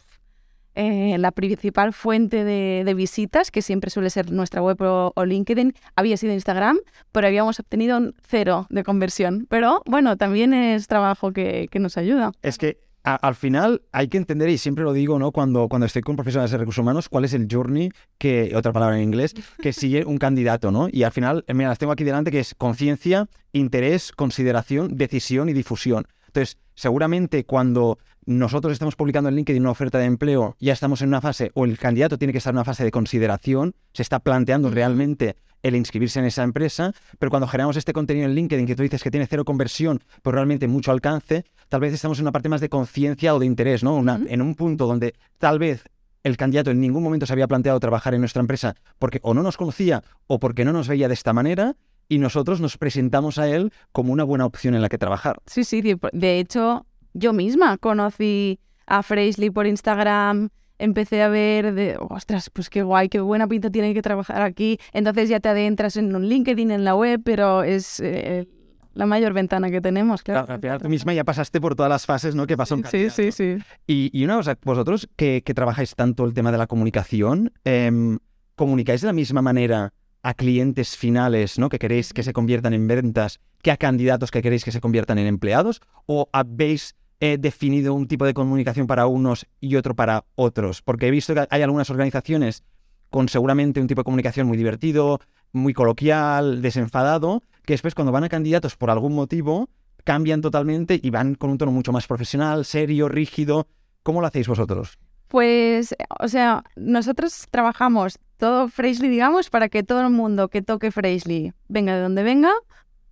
eh, 0.74 1.16
la 1.18 1.30
principal 1.30 1.94
fuente 1.94 2.44
de, 2.44 2.94
visitas, 2.94 3.50
que 3.50 3.62
siempre 3.62 3.88
suele 3.88 4.10
ser 4.10 4.30
nuestra 4.30 4.60
web 4.60 4.76
o, 4.82 5.24
LinkedIn, 5.24 5.72
había 5.96 6.18
sido 6.18 6.34
Instagram, 6.34 6.78
pero 7.10 7.26
habíamos 7.26 7.58
obtenido 7.58 7.96
un 7.96 8.14
cero 8.20 8.66
de 8.68 8.84
conversión. 8.84 9.46
Pero 9.48 9.82
bueno, 9.86 10.18
también 10.18 10.52
es 10.52 10.88
trabajo 10.88 11.32
que, 11.32 11.68
que 11.70 11.78
nos 11.78 11.96
ayuda. 11.96 12.32
Es 12.42 12.58
que 12.58 12.89
al 13.02 13.34
final 13.34 13.82
hay 13.92 14.08
que 14.08 14.18
entender, 14.18 14.48
y 14.48 14.58
siempre 14.58 14.84
lo 14.84 14.92
digo, 14.92 15.18
¿no? 15.18 15.32
Cuando, 15.32 15.68
cuando 15.68 15.86
estoy 15.86 16.02
con 16.02 16.16
profesionales 16.16 16.50
de 16.50 16.58
recursos 16.58 16.82
humanos, 16.82 17.08
cuál 17.08 17.24
es 17.24 17.34
el 17.34 17.48
journey, 17.50 17.90
que, 18.18 18.52
otra 18.54 18.72
palabra 18.72 18.96
en 18.96 19.04
inglés, 19.04 19.34
que 19.62 19.72
sigue 19.72 20.04
un 20.04 20.18
candidato, 20.18 20.70
¿no? 20.70 20.88
Y 20.90 21.02
al 21.02 21.12
final, 21.12 21.44
mira, 21.52 21.70
las 21.70 21.78
tengo 21.78 21.92
aquí 21.92 22.04
delante, 22.04 22.30
que 22.30 22.40
es 22.40 22.54
conciencia, 22.54 23.28
interés, 23.52 24.12
consideración, 24.12 24.96
decisión 24.96 25.48
y 25.48 25.52
difusión. 25.52 26.06
Entonces, 26.26 26.58
seguramente 26.74 27.44
cuando 27.44 27.98
nosotros 28.24 28.72
estamos 28.72 28.94
publicando 28.94 29.28
en 29.28 29.34
LinkedIn 29.34 29.62
una 29.62 29.72
oferta 29.72 29.98
de 29.98 30.04
empleo, 30.04 30.56
ya 30.60 30.72
estamos 30.72 31.02
en 31.02 31.08
una 31.08 31.20
fase, 31.20 31.50
o 31.54 31.64
el 31.64 31.78
candidato 31.78 32.18
tiene 32.18 32.32
que 32.32 32.38
estar 32.38 32.52
en 32.52 32.58
una 32.58 32.64
fase 32.64 32.84
de 32.84 32.90
consideración, 32.90 33.74
se 33.92 34.02
está 34.02 34.20
planteando 34.20 34.70
realmente 34.70 35.36
el 35.62 35.76
inscribirse 35.76 36.20
en 36.20 36.26
esa 36.26 36.42
empresa, 36.42 36.92
pero 37.18 37.30
cuando 37.30 37.46
generamos 37.46 37.76
este 37.76 37.92
contenido 37.92 38.26
en 38.26 38.34
LinkedIn 38.34 38.66
que 38.66 38.76
tú 38.76 38.82
dices 38.82 39.02
que 39.02 39.10
tiene 39.10 39.26
cero 39.26 39.44
conversión, 39.44 40.00
pero 40.22 40.36
realmente 40.36 40.68
mucho 40.68 40.90
alcance, 40.90 41.44
tal 41.70 41.80
vez 41.80 41.94
estamos 41.94 42.18
en 42.18 42.24
una 42.24 42.32
parte 42.32 42.50
más 42.50 42.60
de 42.60 42.68
conciencia 42.68 43.34
o 43.34 43.38
de 43.38 43.46
interés, 43.46 43.82
¿no? 43.82 44.04
En 44.26 44.42
un 44.42 44.54
punto 44.54 44.86
donde 44.86 45.14
tal 45.38 45.58
vez 45.58 45.84
el 46.22 46.36
candidato 46.36 46.70
en 46.70 46.80
ningún 46.80 47.02
momento 47.02 47.24
se 47.24 47.32
había 47.32 47.48
planteado 47.48 47.80
trabajar 47.80 48.12
en 48.12 48.20
nuestra 48.20 48.40
empresa 48.40 48.74
porque 48.98 49.20
o 49.22 49.32
no 49.32 49.42
nos 49.42 49.56
conocía 49.56 50.02
o 50.26 50.38
porque 50.38 50.66
no 50.66 50.72
nos 50.72 50.88
veía 50.88 51.08
de 51.08 51.14
esta 51.14 51.32
manera 51.32 51.76
y 52.08 52.18
nosotros 52.18 52.60
nos 52.60 52.76
presentamos 52.76 53.38
a 53.38 53.48
él 53.48 53.72
como 53.92 54.12
una 54.12 54.24
buena 54.24 54.44
opción 54.44 54.74
en 54.74 54.82
la 54.82 54.88
que 54.88 54.98
trabajar. 54.98 55.38
Sí, 55.46 55.64
sí, 55.64 55.80
de 55.80 56.38
hecho 56.38 56.86
yo 57.14 57.32
misma 57.32 57.78
conocí 57.78 58.58
a 58.86 59.04
Fraisley 59.04 59.50
por 59.50 59.68
Instagram, 59.68 60.48
empecé 60.78 61.22
a 61.22 61.28
ver 61.28 61.72
de, 61.72 61.96
ostras, 62.00 62.50
pues 62.50 62.68
qué 62.68 62.82
guay, 62.82 63.08
qué 63.08 63.20
buena 63.20 63.46
pinta 63.46 63.70
tiene 63.70 63.94
que 63.94 64.02
trabajar 64.02 64.42
aquí. 64.42 64.78
Entonces 64.92 65.28
ya 65.28 65.38
te 65.38 65.48
adentras 65.48 65.96
en 65.96 66.14
un 66.16 66.28
LinkedIn, 66.28 66.72
en 66.72 66.84
la 66.84 66.96
web, 66.96 67.20
pero 67.24 67.62
es 67.62 68.00
eh, 68.00 68.48
la 68.94 69.06
mayor 69.06 69.32
ventana 69.32 69.70
que 69.70 69.80
tenemos, 69.80 70.22
claro. 70.22 70.52
al 70.52 70.60
final 70.60 70.80
tú 70.80 70.88
misma 70.88 71.14
ya 71.14 71.24
pasaste 71.24 71.60
por 71.60 71.74
todas 71.74 71.90
las 71.90 72.06
fases 72.06 72.34
¿no? 72.34 72.46
que 72.46 72.56
pasó 72.56 72.74
un 72.74 72.84
Sí, 72.84 73.10
sí, 73.10 73.32
sí. 73.32 73.58
Y, 73.86 74.10
y, 74.12 74.24
una 74.24 74.36
cosa, 74.36 74.58
vosotros 74.62 75.08
que, 75.16 75.42
trabajáis 75.42 75.94
tanto 75.94 76.24
el 76.24 76.34
tema 76.34 76.50
de 76.52 76.58
la 76.58 76.66
comunicación, 76.66 77.52
em, 77.64 78.18
¿comunicáis 78.56 79.00
de 79.00 79.06
la 79.06 79.12
misma 79.12 79.42
manera 79.42 79.92
a 80.22 80.34
clientes 80.34 80.96
finales 80.96 81.58
¿no? 81.58 81.68
que 81.68 81.78
queréis 81.78 82.12
que 82.12 82.22
se 82.22 82.32
conviertan 82.32 82.74
en 82.74 82.86
ventas 82.86 83.40
que 83.62 83.70
a 83.70 83.76
candidatos 83.76 84.30
que 84.30 84.42
queréis 84.42 84.64
que 84.64 84.72
se 84.72 84.80
conviertan 84.80 85.18
en 85.18 85.26
empleados? 85.26 85.80
¿O 86.06 86.28
habéis 86.32 86.94
he 87.20 87.36
definido 87.36 87.94
un 87.94 88.08
tipo 88.08 88.24
de 88.24 88.34
comunicación 88.34 88.86
para 88.86 89.06
unos 89.06 89.46
y 89.60 89.76
otro 89.76 89.94
para 89.94 90.24
otros, 90.34 90.82
porque 90.82 91.06
he 91.06 91.10
visto 91.10 91.34
que 91.34 91.46
hay 91.50 91.62
algunas 91.62 91.90
organizaciones 91.90 92.64
con 93.10 93.28
seguramente 93.28 93.80
un 93.80 93.86
tipo 93.86 94.00
de 94.00 94.04
comunicación 94.04 94.46
muy 94.46 94.56
divertido, 94.56 95.20
muy 95.52 95.74
coloquial, 95.74 96.62
desenfadado, 96.62 97.42
que 97.64 97.74
después 97.74 97.94
cuando 97.94 98.12
van 98.12 98.24
a 98.24 98.28
candidatos 98.28 98.76
por 98.76 98.90
algún 98.90 99.14
motivo 99.14 99.68
cambian 100.04 100.40
totalmente 100.40 100.98
y 101.02 101.10
van 101.10 101.34
con 101.34 101.50
un 101.50 101.58
tono 101.58 101.72
mucho 101.72 101.92
más 101.92 102.06
profesional, 102.06 102.64
serio, 102.64 103.08
rígido. 103.08 103.66
¿Cómo 104.02 104.20
lo 104.20 104.26
hacéis 104.26 104.48
vosotros? 104.48 104.98
Pues, 105.28 105.94
o 106.18 106.28
sea, 106.28 106.64
nosotros 106.74 107.46
trabajamos 107.50 108.18
todo 108.36 108.68
Fraisley, 108.68 109.10
digamos, 109.10 109.50
para 109.50 109.68
que 109.68 109.82
todo 109.82 110.00
el 110.00 110.10
mundo 110.10 110.48
que 110.48 110.62
toque 110.62 110.90
Fraisley, 110.90 111.52
venga 111.68 111.94
de 111.94 112.00
donde 112.00 112.22
venga, 112.22 112.52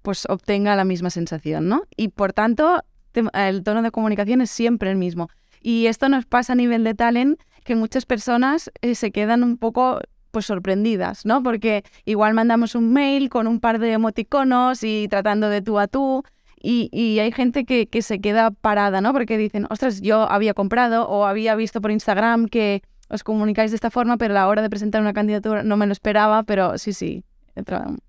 pues 0.03 0.27
obtenga 0.29 0.75
la 0.75 0.85
misma 0.85 1.11
sensación, 1.11 1.69
¿no? 1.69 1.83
Y 1.97 2.09
por 2.09 2.33
tanto, 2.33 2.83
el 3.35 3.63
tono 3.63 3.83
de 3.83 3.91
comunicación 3.91 4.41
es 4.41 4.51
siempre 4.51 4.91
el 4.91 4.97
mismo. 4.97 5.29
Y 5.61 5.87
esto 5.87 6.09
nos 6.09 6.25
pasa 6.27 6.55
a 6.55 6.57
nivel 6.57 6.83
de 6.83 6.95
talent, 6.95 7.41
que 7.65 7.77
muchas 7.77 8.07
personas 8.07 8.71
eh, 8.81 8.95
se 8.95 9.11
quedan 9.11 9.45
un 9.45 9.59
poco 9.59 10.01
pues 10.31 10.47
sorprendidas, 10.47 11.25
¿no? 11.25 11.43
Porque 11.43 11.85
igual 12.05 12.35
mandamos 12.35 12.75
un 12.75 12.93
mail 12.93 13.29
con 13.29 13.47
un 13.47 13.61
par 13.61 13.79
de 13.79 13.93
emoticonos 13.93 14.83
y 14.83 15.09
tratando 15.09 15.49
de 15.49 15.63
tú 15.63 15.79
a 15.79 15.89
tú. 15.89 16.23
Y, 16.61 17.19
hay 17.21 17.31
gente 17.31 17.65
que, 17.65 17.87
que, 17.87 18.03
se 18.03 18.19
queda 18.19 18.51
parada, 18.51 19.01
¿no? 19.01 19.13
Porque 19.13 19.39
dicen, 19.39 19.67
ostras, 19.71 20.01
yo 20.01 20.29
había 20.29 20.55
comprado 20.55 21.09
o 21.09 21.25
había 21.25 21.55
visto 21.55 21.81
por 21.81 21.93
Instagram 21.93 22.47
que 22.49 22.83
os 23.09 23.23
comunicáis 23.23 23.71
de 23.71 23.77
esta 23.77 23.91
forma, 23.91 24.17
pero 24.17 24.35
a 24.35 24.35
la 24.35 24.49
hora 24.49 24.61
de 24.61 24.69
presentar 24.69 25.01
una 25.01 25.13
candidatura 25.13 25.63
no 25.63 25.77
me 25.77 25.87
lo 25.87 25.93
esperaba, 25.93 26.43
pero 26.43 26.77
sí, 26.77 26.93
sí, 26.93 27.25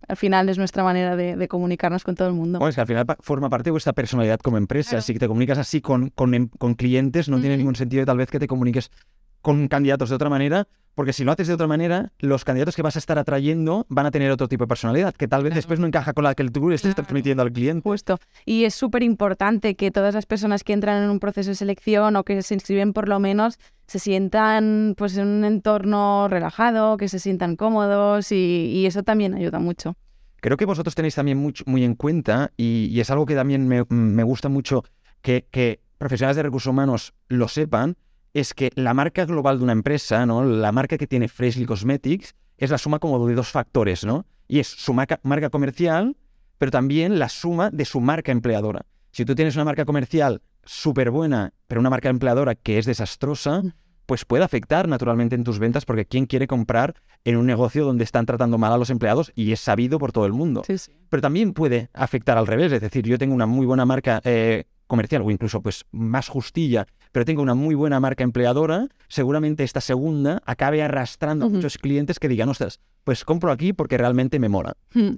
al 0.07 0.17
final 0.17 0.49
es 0.49 0.57
nuestra 0.57 0.83
manera 0.83 1.15
de, 1.15 1.47
comunicarnos 1.47 2.03
con 2.03 2.15
todo 2.15 2.27
el 2.27 2.33
mundo. 2.33 2.59
Bueno, 2.59 2.69
es 2.69 2.75
que 2.75 2.81
al 2.81 2.87
final 2.87 3.05
forma 3.19 3.49
parte 3.49 3.65
de 3.65 3.71
vuestra 3.71 3.93
personalidad 3.93 4.39
como 4.39 4.57
empresa. 4.57 5.01
Si 5.01 5.13
te 5.13 5.27
comunicas 5.27 5.57
así 5.57 5.81
con, 5.81 6.09
con, 6.09 6.47
con 6.57 6.75
clientes, 6.75 7.29
no 7.29 7.39
tiene 7.39 7.57
ningún 7.57 7.75
sentido 7.75 8.05
tal 8.05 8.17
vez 8.17 8.29
que 8.29 8.39
te 8.39 8.47
comuniques 8.47 8.91
con 9.41 9.67
candidatos 9.67 10.09
de 10.09 10.15
otra 10.15 10.29
manera, 10.29 10.67
porque 10.99 11.13
si 11.13 11.23
lo 11.23 11.31
haces 11.31 11.47
de 11.47 11.53
otra 11.53 11.65
manera, 11.65 12.11
los 12.19 12.43
candidatos 12.43 12.75
que 12.75 12.81
vas 12.81 12.97
a 12.97 12.99
estar 12.99 13.17
atrayendo 13.17 13.85
van 13.87 14.05
a 14.05 14.11
tener 14.11 14.31
otro 14.31 14.49
tipo 14.49 14.65
de 14.65 14.67
personalidad, 14.67 15.13
que 15.13 15.29
tal 15.29 15.43
vez 15.43 15.55
después 15.55 15.79
no 15.79 15.87
encaja 15.87 16.11
con 16.11 16.25
la 16.25 16.35
que 16.35 16.43
tú 16.49 16.71
estés 16.71 16.93
transmitiendo 16.93 17.41
al 17.41 17.53
cliente. 17.53 17.87
Justo. 17.87 18.19
Y 18.45 18.65
es 18.65 18.75
súper 18.75 19.03
importante 19.03 19.75
que 19.75 19.91
todas 19.91 20.13
las 20.13 20.25
personas 20.25 20.65
que 20.65 20.73
entran 20.73 21.01
en 21.01 21.09
un 21.09 21.21
proceso 21.21 21.51
de 21.51 21.55
selección 21.55 22.17
o 22.17 22.25
que 22.25 22.41
se 22.41 22.53
inscriben 22.53 22.91
por 22.91 23.07
lo 23.07 23.17
menos 23.21 23.59
se 23.87 23.97
sientan 23.97 24.93
pues 24.97 25.15
en 25.15 25.27
un 25.27 25.45
entorno 25.45 26.27
relajado, 26.27 26.97
que 26.97 27.07
se 27.07 27.19
sientan 27.19 27.55
cómodos 27.55 28.33
y, 28.33 28.85
eso 28.85 29.01
también 29.03 29.33
ayuda 29.33 29.59
mucho. 29.59 29.95
Creo 30.41 30.57
que 30.57 30.65
vosotros 30.65 30.95
tenéis 30.95 31.15
también 31.15 31.37
mucho, 31.37 31.63
muy 31.65 31.85
en 31.85 31.95
cuenta 31.95 32.51
y, 32.57 32.99
es 32.99 33.09
algo 33.09 33.25
que 33.25 33.35
también 33.35 33.69
me, 33.69 34.23
gusta 34.23 34.49
mucho 34.49 34.83
que, 35.21 35.47
que 35.49 35.79
profesionales 35.97 36.35
de 36.35 36.43
recursos 36.43 36.69
humanos 36.69 37.13
lo 37.29 37.47
sepan, 37.47 37.95
es 38.33 38.53
que 38.53 38.71
la 38.75 38.93
marca 38.93 39.25
global 39.25 39.57
de 39.57 39.63
una 39.63 39.73
empresa, 39.73 40.25
¿no? 40.25 40.43
La 40.43 40.71
marca 40.71 40.97
que 40.97 41.07
tiene 41.07 41.27
Freshly 41.27 41.65
Cosmetics 41.65 42.35
es 42.57 42.69
la 42.69 42.77
suma 42.77 42.99
como 42.99 43.25
de 43.27 43.35
dos 43.35 43.49
factores, 43.49 44.05
¿no? 44.05 44.25
Y 44.47 44.59
es 44.59 44.67
su 44.67 44.93
marca, 44.93 45.19
marca 45.23 45.49
comercial, 45.49 46.17
pero 46.57 46.71
también 46.71 47.19
la 47.19 47.29
suma 47.29 47.69
de 47.71 47.85
su 47.85 48.01
marca 48.01 48.31
empleadora. 48.31 48.85
Si 49.11 49.25
tú 49.25 49.35
tienes 49.35 49.55
una 49.55 49.65
marca 49.65 49.85
comercial 49.85 50.41
súper 50.63 51.09
buena, 51.09 51.53
pero 51.67 51.81
una 51.81 51.89
marca 51.89 52.09
empleadora 52.09 52.55
que 52.55 52.77
es 52.77 52.85
desastrosa, 52.85 53.61
mm. 53.61 53.73
pues 54.05 54.25
puede 54.25 54.43
afectar 54.43 54.87
naturalmente 54.87 55.35
en 55.35 55.43
tus 55.43 55.59
ventas 55.59 55.85
porque 55.85 56.05
¿quién 56.05 56.25
quiere 56.25 56.47
comprar 56.47 56.95
en 57.23 57.37
un 57.37 57.45
negocio 57.45 57.85
donde 57.85 58.03
están 58.03 58.25
tratando 58.25 58.57
mal 58.57 58.73
a 58.73 58.77
los 58.77 58.89
empleados 58.89 59.31
y 59.35 59.51
es 59.51 59.59
sabido 59.59 59.97
por 59.99 60.11
todo 60.11 60.25
el 60.25 60.33
mundo? 60.33 60.61
Pero 61.09 61.21
también 61.21 61.53
puede 61.53 61.89
afectar 61.93 62.37
al 62.37 62.47
revés, 62.47 62.71
es 62.71 62.81
decir, 62.81 63.05
yo 63.05 63.17
tengo 63.17 63.33
una 63.33 63.45
muy 63.45 63.65
buena 63.65 63.85
marca 63.85 64.21
eh, 64.23 64.65
comercial 64.87 65.21
o 65.23 65.31
incluso 65.31 65.61
pues 65.61 65.85
más 65.91 66.27
justilla, 66.27 66.85
pero 67.11 67.25
tengo 67.25 67.41
una 67.41 67.55
muy 67.55 67.75
buena 67.75 67.99
marca 67.99 68.23
empleadora, 68.23 68.87
seguramente 69.07 69.63
esta 69.63 69.81
segunda 69.81 70.41
acabe 70.45 70.83
arrastrando 70.83 71.45
a 71.45 71.49
muchos 71.49 71.77
clientes 71.77 72.19
que 72.19 72.27
digan, 72.27 72.49
ostras, 72.49 72.79
pues 73.03 73.25
compro 73.25 73.51
aquí 73.51 73.73
porque 73.73 73.97
realmente 73.97 74.39
me 74.39 74.49
mola. 74.49 74.75
Hmm. 74.93 75.15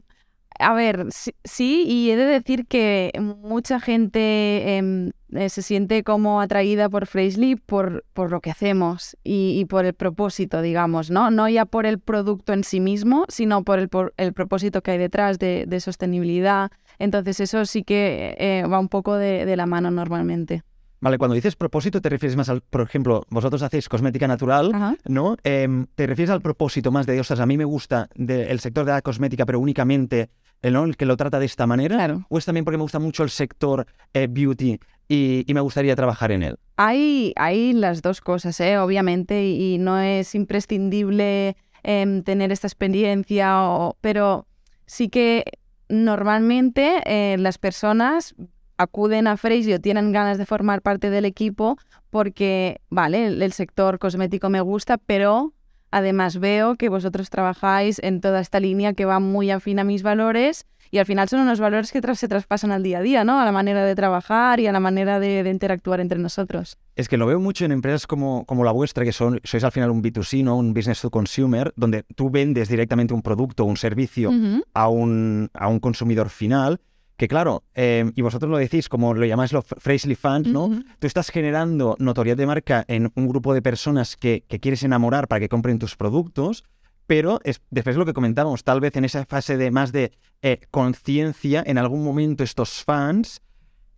A 0.59 0.73
ver, 0.73 1.07
sí, 1.43 1.85
y 1.87 2.11
he 2.11 2.15
de 2.15 2.25
decir 2.25 2.67
que 2.67 3.11
mucha 3.19 3.79
gente 3.79 4.77
em, 4.77 5.11
eh, 5.31 5.49
se 5.49 5.61
siente 5.61 6.03
como 6.03 6.41
atraída 6.41 6.89
por 6.89 7.07
Freshly 7.07 7.55
por, 7.55 8.05
por 8.13 8.31
lo 8.31 8.41
que 8.41 8.51
hacemos 8.51 9.17
y, 9.23 9.65
por 9.65 9.85
el 9.85 9.93
propósito, 9.93 10.61
digamos, 10.61 11.09
¿no? 11.09 11.31
No 11.31 11.47
ya 11.47 11.65
por 11.65 11.85
el 11.85 11.99
producto 11.99 12.53
en 12.53 12.63
sí 12.63 12.79
mismo, 12.79 13.25
sino 13.29 13.63
por 13.63 13.79
el, 13.79 13.89
por 13.89 14.13
el 14.17 14.33
propósito 14.33 14.83
que 14.83 14.91
hay 14.91 14.97
detrás 14.97 15.39
de, 15.39 15.79
sostenibilidad. 15.79 16.69
Entonces 16.99 17.39
eso 17.39 17.65
sí 17.65 17.83
que 17.83 18.35
eh, 18.37 18.63
va 18.67 18.79
un 18.79 18.89
poco 18.89 19.15
de, 19.15 19.55
la 19.55 19.65
mano 19.65 19.89
normalmente. 19.89 20.63
Vale, 21.01 21.17
cuando 21.17 21.33
dices 21.33 21.55
propósito 21.55 21.99
te 21.99 22.09
refieres 22.09 22.35
más 22.35 22.47
al, 22.47 22.61
por 22.61 22.81
ejemplo, 22.81 23.25
vosotros 23.29 23.63
hacéis 23.63 23.89
cosmética 23.89 24.27
natural, 24.27 24.71
¿no? 25.05 25.35
Em, 25.43 25.87
¿Te 25.95 26.05
refieres 26.05 26.29
al 26.29 26.41
propósito 26.41 26.91
más 26.91 27.07
de, 27.07 27.19
o 27.19 27.23
sea, 27.23 27.41
a 27.41 27.45
mí 27.47 27.57
me 27.57 27.65
gusta 27.65 28.07
el 28.15 28.59
sector 28.59 28.85
de 28.85 28.91
la 28.91 29.01
cosmética, 29.01 29.47
pero 29.47 29.59
únicamente 29.59 30.29
el, 30.61 30.95
que 30.95 31.07
lo 31.07 31.17
trata 31.17 31.39
de 31.39 31.47
esta 31.47 31.65
manera? 31.65 32.19
¿O 32.29 32.37
es 32.37 32.45
también 32.45 32.65
porque 32.65 32.77
me 32.77 32.83
gusta 32.83 32.99
mucho 32.99 33.23
el 33.23 33.31
sector 33.31 33.87
eh, 34.13 34.27
beauty 34.29 34.79
y, 35.07 35.43
me 35.51 35.59
gustaría 35.61 35.95
trabajar 35.95 36.31
en 36.31 36.43
él? 36.43 36.59
Hay, 36.77 37.33
hay 37.35 37.73
las 37.73 38.03
dos 38.03 38.21
cosas, 38.21 38.59
¿eh? 38.59 38.77
obviamente, 38.77 39.43
y, 39.43 39.79
no 39.79 39.99
es 39.99 40.35
imprescindible 40.35 41.57
em, 41.81 42.21
tener 42.21 42.51
esta 42.51 42.67
experiencia, 42.67 43.59
pero 44.01 44.45
sí 44.85 45.09
que 45.09 45.45
normalmente 45.89 47.01
eh, 47.05 47.37
las 47.39 47.57
personas 47.57 48.35
acuden 48.81 49.27
a 49.27 49.37
Freisio 49.37 49.79
tienen 49.79 50.11
ganas 50.11 50.37
de 50.37 50.45
formar 50.45 50.81
parte 50.81 51.09
del 51.09 51.25
equipo 51.25 51.77
porque, 52.09 52.81
vale, 52.89 53.27
el 53.27 53.53
sector 53.53 53.99
cosmético 53.99 54.49
me 54.49 54.61
gusta, 54.61 54.97
pero 54.97 55.53
Además, 55.91 56.39
veo 56.39 56.75
que 56.75 56.87
vosotros 56.87 57.29
trabajáis 57.29 57.99
en 58.01 58.21
toda 58.21 58.39
esta 58.39 58.61
línea 58.61 58.93
que 58.93 59.03
va 59.03 59.19
muy 59.19 59.51
afín 59.51 59.77
a 59.77 59.83
mis 59.83 60.03
valores 60.03 60.65
y 60.89 60.97
al 60.97 61.05
final 61.05 61.27
son 61.27 61.41
unos 61.41 61.59
valores 61.59 61.91
que 61.91 62.01
se 62.15 62.27
traspasan 62.27 62.71
al 62.71 62.81
día 62.81 62.99
a 62.99 63.01
día, 63.01 63.23
¿no? 63.23 63.39
A 63.39 63.45
la 63.45 63.51
manera 63.51 63.85
de 63.85 63.93
trabajar 63.93 64.59
y 64.61 64.67
a 64.67 64.71
la 64.71 64.79
manera 64.79 65.19
de, 65.19 65.47
interactuar 65.49 65.99
entre 65.99 66.17
nosotros. 66.17 66.77
Es 66.95 67.07
que 67.09 67.17
lo 67.17 67.25
veo 67.25 67.39
mucho 67.39 67.65
en 67.65 67.73
empresas 67.73 68.07
como, 68.07 68.45
como 68.45 68.63
la 68.63 68.71
vuestra, 68.71 69.03
que 69.03 69.11
son, 69.11 69.39
sois 69.43 69.63
al 69.63 69.71
final 69.71 69.91
un 69.91 70.01
B2C, 70.01 70.43
¿no? 70.43 70.57
Un 70.57 70.73
business 70.73 71.01
to 71.01 71.09
consumer, 71.09 71.73
donde 71.75 72.03
tú 72.15 72.29
vendes 72.29 72.69
directamente 72.69 73.13
un 73.13 73.21
producto 73.21 73.63
o 73.63 73.67
un 73.67 73.77
servicio 73.77 74.31
a, 74.73 74.87
un, 74.87 75.49
a 75.53 75.67
un 75.67 75.79
consumidor 75.79 76.29
final 76.29 76.79
que 77.21 77.27
claro, 77.27 77.63
em, 77.75 78.11
y 78.15 78.23
vosotros 78.23 78.49
lo 78.49 78.57
decís, 78.57 78.89
como 78.89 79.13
lo 79.13 79.23
llamáis 79.27 79.53
los 79.53 79.63
Freshly 79.63 80.15
Fans, 80.15 80.47
¿no? 80.47 80.71
Tú 80.97 81.05
estás 81.05 81.29
generando 81.29 81.95
notoriedad 81.99 82.35
de 82.35 82.47
marca 82.47 82.83
en 82.87 83.11
un 83.13 83.27
grupo 83.27 83.53
de 83.53 83.61
personas 83.61 84.15
que, 84.15 84.43
quieres 84.59 84.81
enamorar 84.81 85.27
para 85.27 85.39
que 85.39 85.47
compren 85.47 85.77
tus 85.77 85.95
productos, 85.95 86.63
pero 87.05 87.39
es, 87.43 87.61
después 87.69 87.95
lo 87.95 88.07
que 88.07 88.13
comentábamos, 88.13 88.63
tal 88.63 88.79
vez 88.79 88.95
en 88.95 89.05
esa 89.05 89.23
fase 89.27 89.57
de 89.57 89.69
más 89.69 89.91
de 89.91 90.13
eh, 90.41 90.61
conciencia, 90.71 91.61
en 91.63 91.77
algún 91.77 92.03
momento 92.03 92.43
estos 92.43 92.83
fans 92.83 93.43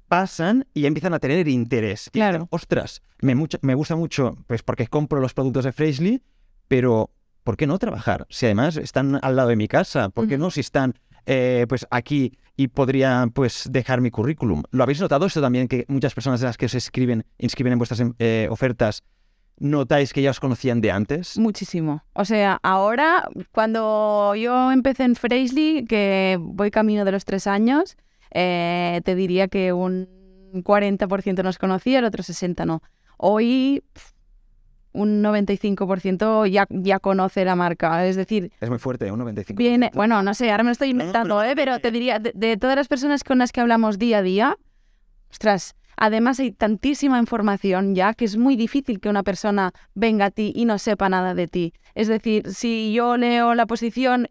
pasan 0.10 0.68
y 0.74 0.86
empiezan 0.86 1.13
a 1.13 1.20
tener 1.20 1.48
interés. 1.48 2.10
Claro. 2.12 2.50
Ostras, 2.51 3.03
me, 3.22 3.36
me 3.62 3.74
gusta 3.74 3.96
mucho, 3.96 4.36
pues 4.48 4.63
porque 4.63 4.88
compro 4.88 5.22
los 5.22 5.34
productos 5.34 5.63
de 5.63 5.72
Freshly, 5.72 6.22
pero 6.68 7.10
¿por 7.46 7.56
qué 7.56 7.68
no 7.68 7.80
trabajar? 7.80 8.27
Si 8.30 8.48
además 8.48 8.75
están 8.75 9.18
al 9.22 9.38
lado 9.38 9.48
de 9.48 9.56
mi 9.56 9.70
casa, 9.70 10.10
¿por 10.10 10.27
qué 10.27 10.38
no 10.38 10.51
si 10.51 10.60
están 10.60 10.96
eh, 11.25 11.65
pues 11.68 11.88
aquí 11.89 12.38
y 12.56 12.68
podría 12.68 13.27
pues 13.34 13.68
dejar 13.72 14.01
mi 14.01 14.12
currículum. 14.12 14.63
¿Lo 14.72 14.84
habéis 14.84 15.01
notado 15.01 15.25
esto 15.25 15.42
también 15.42 15.68
que 15.68 15.86
muchas 15.88 16.13
personas 16.13 16.39
de 16.39 16.48
las 16.48 16.58
que 16.58 16.68
os 16.68 16.75
escriben, 16.75 17.25
inscriben 17.38 17.74
en 17.74 17.80
vuestras 17.80 18.00
em, 18.00 18.13
eh, 18.20 18.48
ofertas 18.50 19.03
notáis 19.58 20.13
que 20.13 20.22
ya 20.22 20.32
os 20.32 20.39
conocían 20.39 20.82
de 20.82 20.92
antes? 20.92 21.38
Muchísimo. 21.38 22.03
O 22.13 22.25
sea, 22.25 22.60
ahora, 22.63 23.27
cuando 23.51 24.36
yo 24.36 24.72
empecé 24.72 25.03
en 25.03 25.15
Freshly, 25.15 25.86
que 25.86 26.38
voy 26.39 26.72
camino 26.72 27.06
de 27.06 27.12
los 27.12 27.25
tres 27.25 27.48
años, 27.48 27.98
eh, 28.32 29.01
te 29.06 29.15
diría 29.15 29.48
que 29.48 29.74
un 29.74 30.08
40% 30.53 31.44
nos 31.44 31.58
conocía, 31.58 32.00
el 32.00 32.06
otro 32.06 32.24
60% 32.24 32.65
no. 32.65 32.82
Hoy, 33.18 33.84
un 34.94 35.24
95% 35.24 36.48
ya, 36.48 36.68
ya 36.70 37.00
conoce 37.00 37.44
la 37.44 37.56
marca. 37.56 38.06
Es 38.06 38.16
decir... 38.16 38.52
Es 38.62 38.70
muy 38.70 38.80
fuerte, 38.80 39.12
un 39.12 39.20
95%. 39.20 39.56
Viene, 39.56 39.92
bueno, 39.94 40.22
no 40.24 40.34
sé, 40.34 40.52
ahora 40.52 40.64
me 40.64 40.70
lo 40.70 40.74
estoy 40.74 40.90
inventando, 40.92 41.38
pero, 41.40 41.52
¿eh? 41.52 41.56
pero 41.56 41.80
te 41.80 41.92
diría, 41.92 42.20
de, 42.20 42.58
todas 42.58 42.76
las 42.76 42.88
personas 42.88 43.24
con 43.24 43.40
las 43.40 43.52
que 43.52 43.62
hablamos 43.62 44.00
día 44.00 44.20
a 44.20 44.22
día, 44.22 44.58
ostras, 45.32 45.76
además 45.98 46.40
hay 46.40 46.52
tantísima 46.52 47.20
información 47.20 47.96
ya 47.96 48.14
que 48.14 48.26
es 48.26 48.38
muy 48.38 48.56
difícil 48.56 49.00
que 49.00 49.10
una 49.10 49.24
persona 49.24 49.74
venga 49.96 50.26
a 50.26 50.32
ti 50.32 50.54
y 50.56 50.66
no 50.66 50.78
sepa 50.78 51.10
nada 51.10 51.34
de 51.34 51.48
ti. 51.48 51.74
Es 51.96 52.08
decir, 52.08 52.52
si 52.54 52.94
yo 52.94 53.18
leo 53.18 53.56
la 53.56 53.66
posición, 53.66 54.28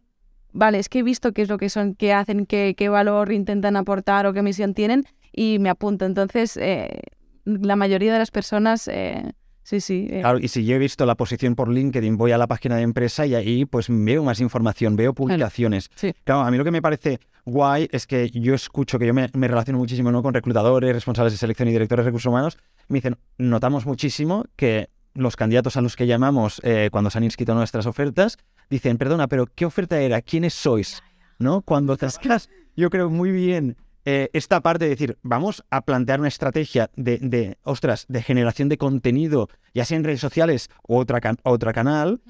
vale, 0.53 0.79
es 0.79 0.89
que 0.89 1.01
he 1.01 1.03
visto 1.03 1.33
qué 1.33 1.43
es 1.43 1.49
lo 1.49 1.59
que 1.59 1.69
son, 1.69 1.95
qué 1.95 2.13
hacen, 2.13 2.47
qué, 2.47 2.75
qué 2.77 2.89
valor 2.89 3.33
intentan 3.33 3.77
aportar 3.77 4.27
o 4.27 4.33
qué 4.33 4.43
misión 4.43 4.75
tienen 4.75 5.05
y 5.33 5.59
me 5.59 5.71
apunto. 5.71 6.05
Entonces, 6.05 6.57
eh, 6.57 7.03
la 7.45 7.77
mayoría 7.77 8.13
de 8.13 8.19
las 8.21 8.31
personas... 8.31 8.87
Eh, 8.89 9.33
Sí, 9.63 9.81
sí. 9.81 10.09
Eh. 10.11 10.21
Claro, 10.21 10.39
y 10.39 10.49
si 10.49 10.65
yo 10.65 10.75
he 10.75 10.79
visto 10.79 11.07
la 11.07 11.15
posición 11.15 11.55
por 11.55 11.69
LinkedIn, 11.69 12.17
voy 12.17 12.33
a 12.33 12.39
la 12.39 12.47
página 12.47 12.77
de 12.77 12.83
empresa 12.83 13.27
y 13.27 13.35
ahí 13.35 13.65
pues 13.65 13.87
veo 13.89 14.25
más 14.25 14.41
información, 14.41 14.97
veo 14.97 15.15
publicaciones. 15.15 15.89
Claro, 16.25 16.41
a 16.43 16.51
mí 16.51 16.57
lo 16.57 16.65
que 16.65 16.71
me 16.71 16.83
parece 16.83 17.21
guay 17.45 17.89
es 17.93 18.07
que 18.07 18.31
yo 18.31 18.55
escucho 18.55 18.99
que 18.99 19.07
yo 19.07 19.15
me, 19.15 19.29
relaciono 19.33 19.79
muchísimo 19.79 20.11
¿no? 20.11 20.23
con 20.23 20.35
reclutadores, 20.35 20.93
responsables 20.93 21.33
de 21.33 21.39
selección 21.39 21.69
y 21.69 21.73
directores 21.73 22.05
de 22.05 22.11
recursos 22.11 22.29
humanos. 22.29 22.59
Me 22.89 22.99
dicen, 22.99 23.17
notamos 23.39 23.87
muchísimo 23.87 24.45
que 24.57 24.89
los 25.15 25.37
candidatos 25.37 25.77
a 25.77 25.81
los 25.81 25.95
que 25.95 26.07
llamamos 26.07 26.61
eh, 26.65 26.89
cuando 26.91 27.11
se 27.11 27.19
han 27.19 27.25
inscrito 27.25 27.55
nuestras 27.55 27.87
ofertas 27.87 28.39
dicen, 28.71 28.99
perdona, 28.99 29.29
pero 29.29 29.47
¿qué 29.47 29.65
oferta 29.65 30.01
era? 30.01 30.23
¿Quiénes 30.23 30.55
sois? 30.55 31.03
¿No? 31.39 31.63
Cuando 31.63 31.97
tascas, 31.97 32.49
yo 32.77 32.89
creo 32.91 33.11
muy 33.11 33.31
bien 33.31 33.77
eh, 34.05 34.31
esta 34.33 34.61
parte 34.61 34.85
de 34.85 34.91
decir, 34.91 35.19
vamos 35.23 35.65
a 35.71 35.83
plantear 35.83 36.19
una 36.19 36.29
estrategia 36.29 36.91
de, 36.97 37.19
de, 37.19 37.59
ostras, 37.63 38.07
de 38.09 38.23
generación 38.23 38.69
de 38.69 38.79
contenido, 38.79 39.49
ya 39.75 39.85
sea 39.85 39.97
en 39.97 40.05
redes 40.05 40.21
sociales 40.21 40.71
o 40.83 40.99
otra, 40.99 41.21
otra 41.45 41.73
canal, 41.73 42.21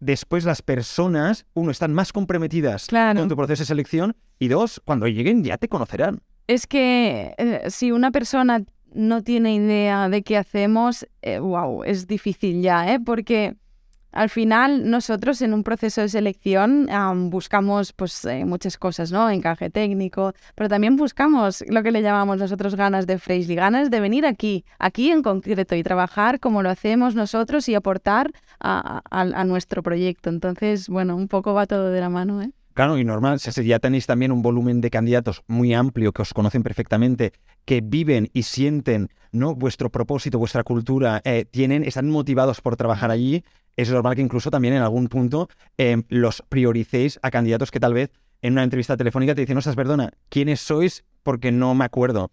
después 0.00 0.44
las 0.44 0.62
personas, 0.62 1.46
uno, 1.54 1.70
están 1.70 1.94
más 1.94 2.12
comprometidas 2.12 2.88
con 2.88 3.28
tu 3.28 3.36
proceso 3.36 3.62
de 3.62 3.66
selección 3.66 4.16
y 4.38 4.48
dos, 4.48 4.82
cuando 4.84 5.06
lleguen 5.06 5.42
ya 5.44 5.56
te 5.58 5.68
conocerán. 5.68 6.20
Es 6.48 6.66
que 6.66 7.34
eh, 7.38 7.70
si 7.70 7.92
una 7.92 8.10
persona 8.10 8.64
no 8.92 9.22
tiene 9.22 9.54
idea 9.54 10.08
de 10.08 10.22
qué 10.22 10.36
hacemos, 10.36 11.06
wow, 11.40 11.84
eh, 11.84 11.90
es 11.90 12.06
difícil 12.06 12.60
ya, 12.60 12.92
¿eh? 12.92 13.00
Porque 13.00 13.56
al 14.12 14.28
final, 14.28 14.90
nosotros 14.90 15.40
en 15.40 15.54
un 15.54 15.64
proceso 15.64 16.02
de 16.02 16.08
selección 16.08 16.88
buscamos 17.30 17.92
pues, 17.94 18.24
eh, 18.26 18.44
muchas 18.44 18.76
cosas, 18.76 19.10
¿no? 19.10 19.30
Encaje 19.30 19.70
técnico, 19.70 20.34
pero 20.54 20.68
también 20.68 20.96
buscamos 20.96 21.64
lo 21.66 21.82
que 21.82 21.90
le 21.90 22.02
llamamos 22.02 22.38
nosotros 22.38 22.74
ganas 22.74 23.06
de 23.06 23.18
Freshly, 23.18 23.54
ganas 23.54 23.90
de 23.90 24.00
venir 24.00 24.26
aquí, 24.26 24.64
aquí 24.78 25.10
en 25.10 25.22
concreto, 25.22 25.74
y 25.74 25.82
trabajar 25.82 26.40
como 26.40 26.62
lo 26.62 26.68
hacemos 26.68 27.14
nosotros 27.14 27.68
y 27.68 27.74
aportar 27.74 28.32
a, 28.60 29.44
nuestro 29.44 29.82
proyecto. 29.82 30.30
Entonces, 30.30 30.88
bueno, 30.88 31.16
un 31.16 31.28
poco 31.28 31.54
va 31.54 31.66
todo 31.66 31.90
de 31.90 32.00
la 32.00 32.08
mano, 32.08 32.42
¿eh? 32.42 32.52
Claro, 32.74 32.96
y 32.96 33.04
normal, 33.04 33.38
si 33.38 33.64
ya 33.64 33.78
tenéis 33.78 34.06
también 34.06 34.32
un 34.32 34.40
volumen 34.40 34.80
de 34.80 34.88
candidatos 34.88 35.42
muy 35.46 35.74
amplio 35.74 36.12
que 36.12 36.22
os 36.22 36.32
conocen 36.32 36.62
perfectamente, 36.62 37.32
que 37.66 37.82
viven 37.82 38.30
y 38.32 38.44
sienten 38.44 39.10
¿no? 39.30 39.54
vuestro 39.54 39.90
propósito, 39.90 40.38
vuestra 40.38 40.64
cultura, 40.64 41.20
eh, 41.24 41.44
tienen, 41.50 41.84
están 41.84 42.08
motivados 42.08 42.62
por 42.62 42.76
trabajar 42.76 43.10
allí, 43.10 43.44
es 43.76 43.90
normal 43.90 44.14
que 44.14 44.22
incluso 44.22 44.50
también 44.50 44.74
en 44.74 44.82
algún 44.82 45.08
punto 45.08 45.48
em, 45.76 46.04
los 46.08 46.42
prioricéis 46.48 47.18
a 47.22 47.30
candidatos 47.30 47.70
que 47.70 47.80
tal 47.80 47.94
vez 47.94 48.10
en 48.40 48.54
una 48.54 48.64
entrevista 48.64 48.96
telefónica 48.96 49.34
te 49.34 49.42
dicen, 49.42 49.56
no, 49.56 49.74
perdona, 49.74 50.10
¿quiénes 50.28 50.60
sois? 50.60 51.04
Porque 51.22 51.52
no 51.52 51.74
me 51.74 51.84
acuerdo. 51.84 52.30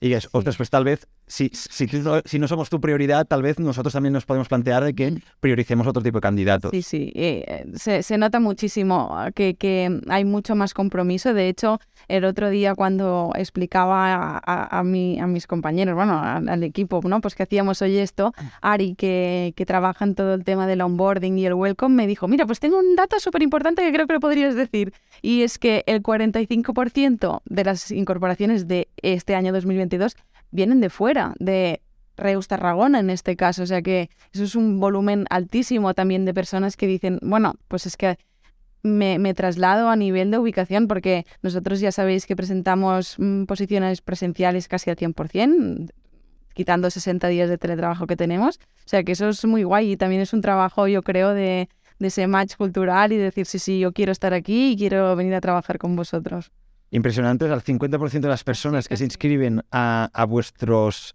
Y 0.00 0.14
es, 0.14 0.28
otras 0.32 0.56
pues 0.56 0.70
tal 0.70 0.84
vez, 0.84 1.06
si, 1.30 1.48
si, 1.52 1.86
si, 2.24 2.38
no 2.40 2.48
somos 2.48 2.70
tu 2.70 2.80
prioridad, 2.80 3.24
tal 3.24 3.42
vez 3.42 3.60
nosotros 3.60 3.92
también 3.92 4.12
nos 4.12 4.26
podemos 4.26 4.48
plantear 4.48 4.82
de 4.82 4.94
que 4.94 5.22
prioricemos 5.38 5.86
otro 5.86 6.02
tipo 6.02 6.18
de 6.18 6.22
candidatos. 6.22 6.72
Sí, 6.72 6.82
sí, 6.82 7.12
eh, 7.14 7.66
se, 7.76 8.02
se, 8.02 8.18
nota 8.18 8.40
muchísimo 8.40 9.16
que, 9.36 9.54
que, 9.54 10.00
hay 10.08 10.24
mucho 10.24 10.56
más 10.56 10.74
compromiso. 10.74 11.32
De 11.32 11.48
hecho, 11.48 11.78
el 12.08 12.24
otro 12.24 12.50
día 12.50 12.74
cuando 12.74 13.30
explicaba 13.36 14.40
a, 14.44 14.78
a, 14.78 14.82
mi, 14.82 15.20
a 15.20 15.28
mis 15.28 15.46
compañeros, 15.46 15.94
bueno, 15.94 16.20
al, 16.20 16.64
equipo, 16.64 17.00
¿no? 17.04 17.20
Pues 17.20 17.36
que 17.36 17.44
hacíamos 17.44 17.80
hoy 17.80 17.98
esto, 17.98 18.34
Ari, 18.60 18.96
que, 18.96 19.52
que 19.54 19.64
trabaja 19.64 20.04
en 20.04 20.16
todo 20.16 20.34
el 20.34 20.42
tema 20.42 20.66
del 20.66 20.80
onboarding 20.80 21.38
y 21.38 21.46
el 21.46 21.54
welcome, 21.54 21.94
me 21.94 22.08
dijo, 22.08 22.26
mira, 22.26 22.44
pues 22.44 22.58
tengo 22.58 22.76
un 22.80 22.96
dato 22.96 23.20
súper 23.20 23.42
importante 23.42 23.82
que 23.82 23.92
creo 23.92 24.08
que 24.08 24.14
lo 24.14 24.20
podrías 24.20 24.56
decir. 24.56 24.92
Y 25.22 25.42
es 25.42 25.58
que 25.58 25.84
el 25.86 26.02
45% 26.02 27.42
de 27.44 27.64
las 27.64 27.92
incorporaciones 27.92 28.66
de 28.66 28.88
este 28.96 29.36
año 29.36 29.52
2020 29.52 29.96
vienen 30.50 30.80
de 30.80 30.90
fuera, 30.90 31.34
de 31.38 31.80
Reus 32.16 32.48
Tarragona 32.48 33.00
en 33.00 33.10
este 33.10 33.36
caso. 33.36 33.62
O 33.62 33.66
sea 33.66 33.82
que 33.82 34.10
eso 34.32 34.44
es 34.44 34.54
un 34.54 34.78
volumen 34.78 35.26
altísimo 35.30 35.94
también 35.94 36.24
de 36.24 36.34
personas 36.34 36.76
que 36.76 36.86
dicen, 36.86 37.18
bueno, 37.22 37.54
pues 37.68 37.86
es 37.86 37.96
que 37.96 38.18
me, 38.82 39.34
traslado 39.34 39.88
a 39.88 39.96
nivel 39.96 40.30
de 40.30 40.38
ubicación 40.38 40.88
porque 40.88 41.26
nosotros 41.42 41.80
ya 41.80 41.92
sabéis 41.92 42.26
que 42.26 42.36
presentamos 42.36 43.16
mm, 43.18 43.44
posiciones 43.44 44.00
presenciales 44.00 44.68
casi 44.68 44.90
al 44.90 44.96
100%, 44.96 45.90
quitando 46.54 46.90
60 46.90 47.28
días 47.28 47.48
de 47.48 47.58
teletrabajo 47.58 48.06
que 48.06 48.16
tenemos. 48.16 48.58
O 48.58 48.88
sea 48.88 49.02
que 49.02 49.12
eso 49.12 49.28
es 49.28 49.44
muy 49.44 49.64
guay 49.64 49.92
y 49.92 49.96
también 49.96 50.22
es 50.22 50.32
un 50.32 50.40
trabajo, 50.40 50.86
yo 50.86 51.02
creo, 51.02 51.30
de, 51.34 51.68
de 51.98 52.06
ese 52.06 52.26
match 52.26 52.56
cultural 52.56 53.12
y 53.12 53.16
decir, 53.16 53.46
sí, 53.46 53.58
sí, 53.58 53.80
yo 53.80 53.92
quiero 53.92 54.12
estar 54.12 54.32
aquí 54.32 54.72
y 54.72 54.76
quiero 54.76 55.14
venir 55.16 55.34
a 55.34 55.40
trabajar 55.40 55.78
con 55.78 55.96
vosotros 55.96 56.50
impresionantes. 56.90 57.50
Al 57.50 57.62
50% 57.62 58.20
de 58.20 58.28
las 58.28 58.44
personas 58.44 58.88
que 58.88 58.96
se 58.96 59.04
inscriben 59.04 59.62
a, 59.70 60.26
vuestros 60.28 61.14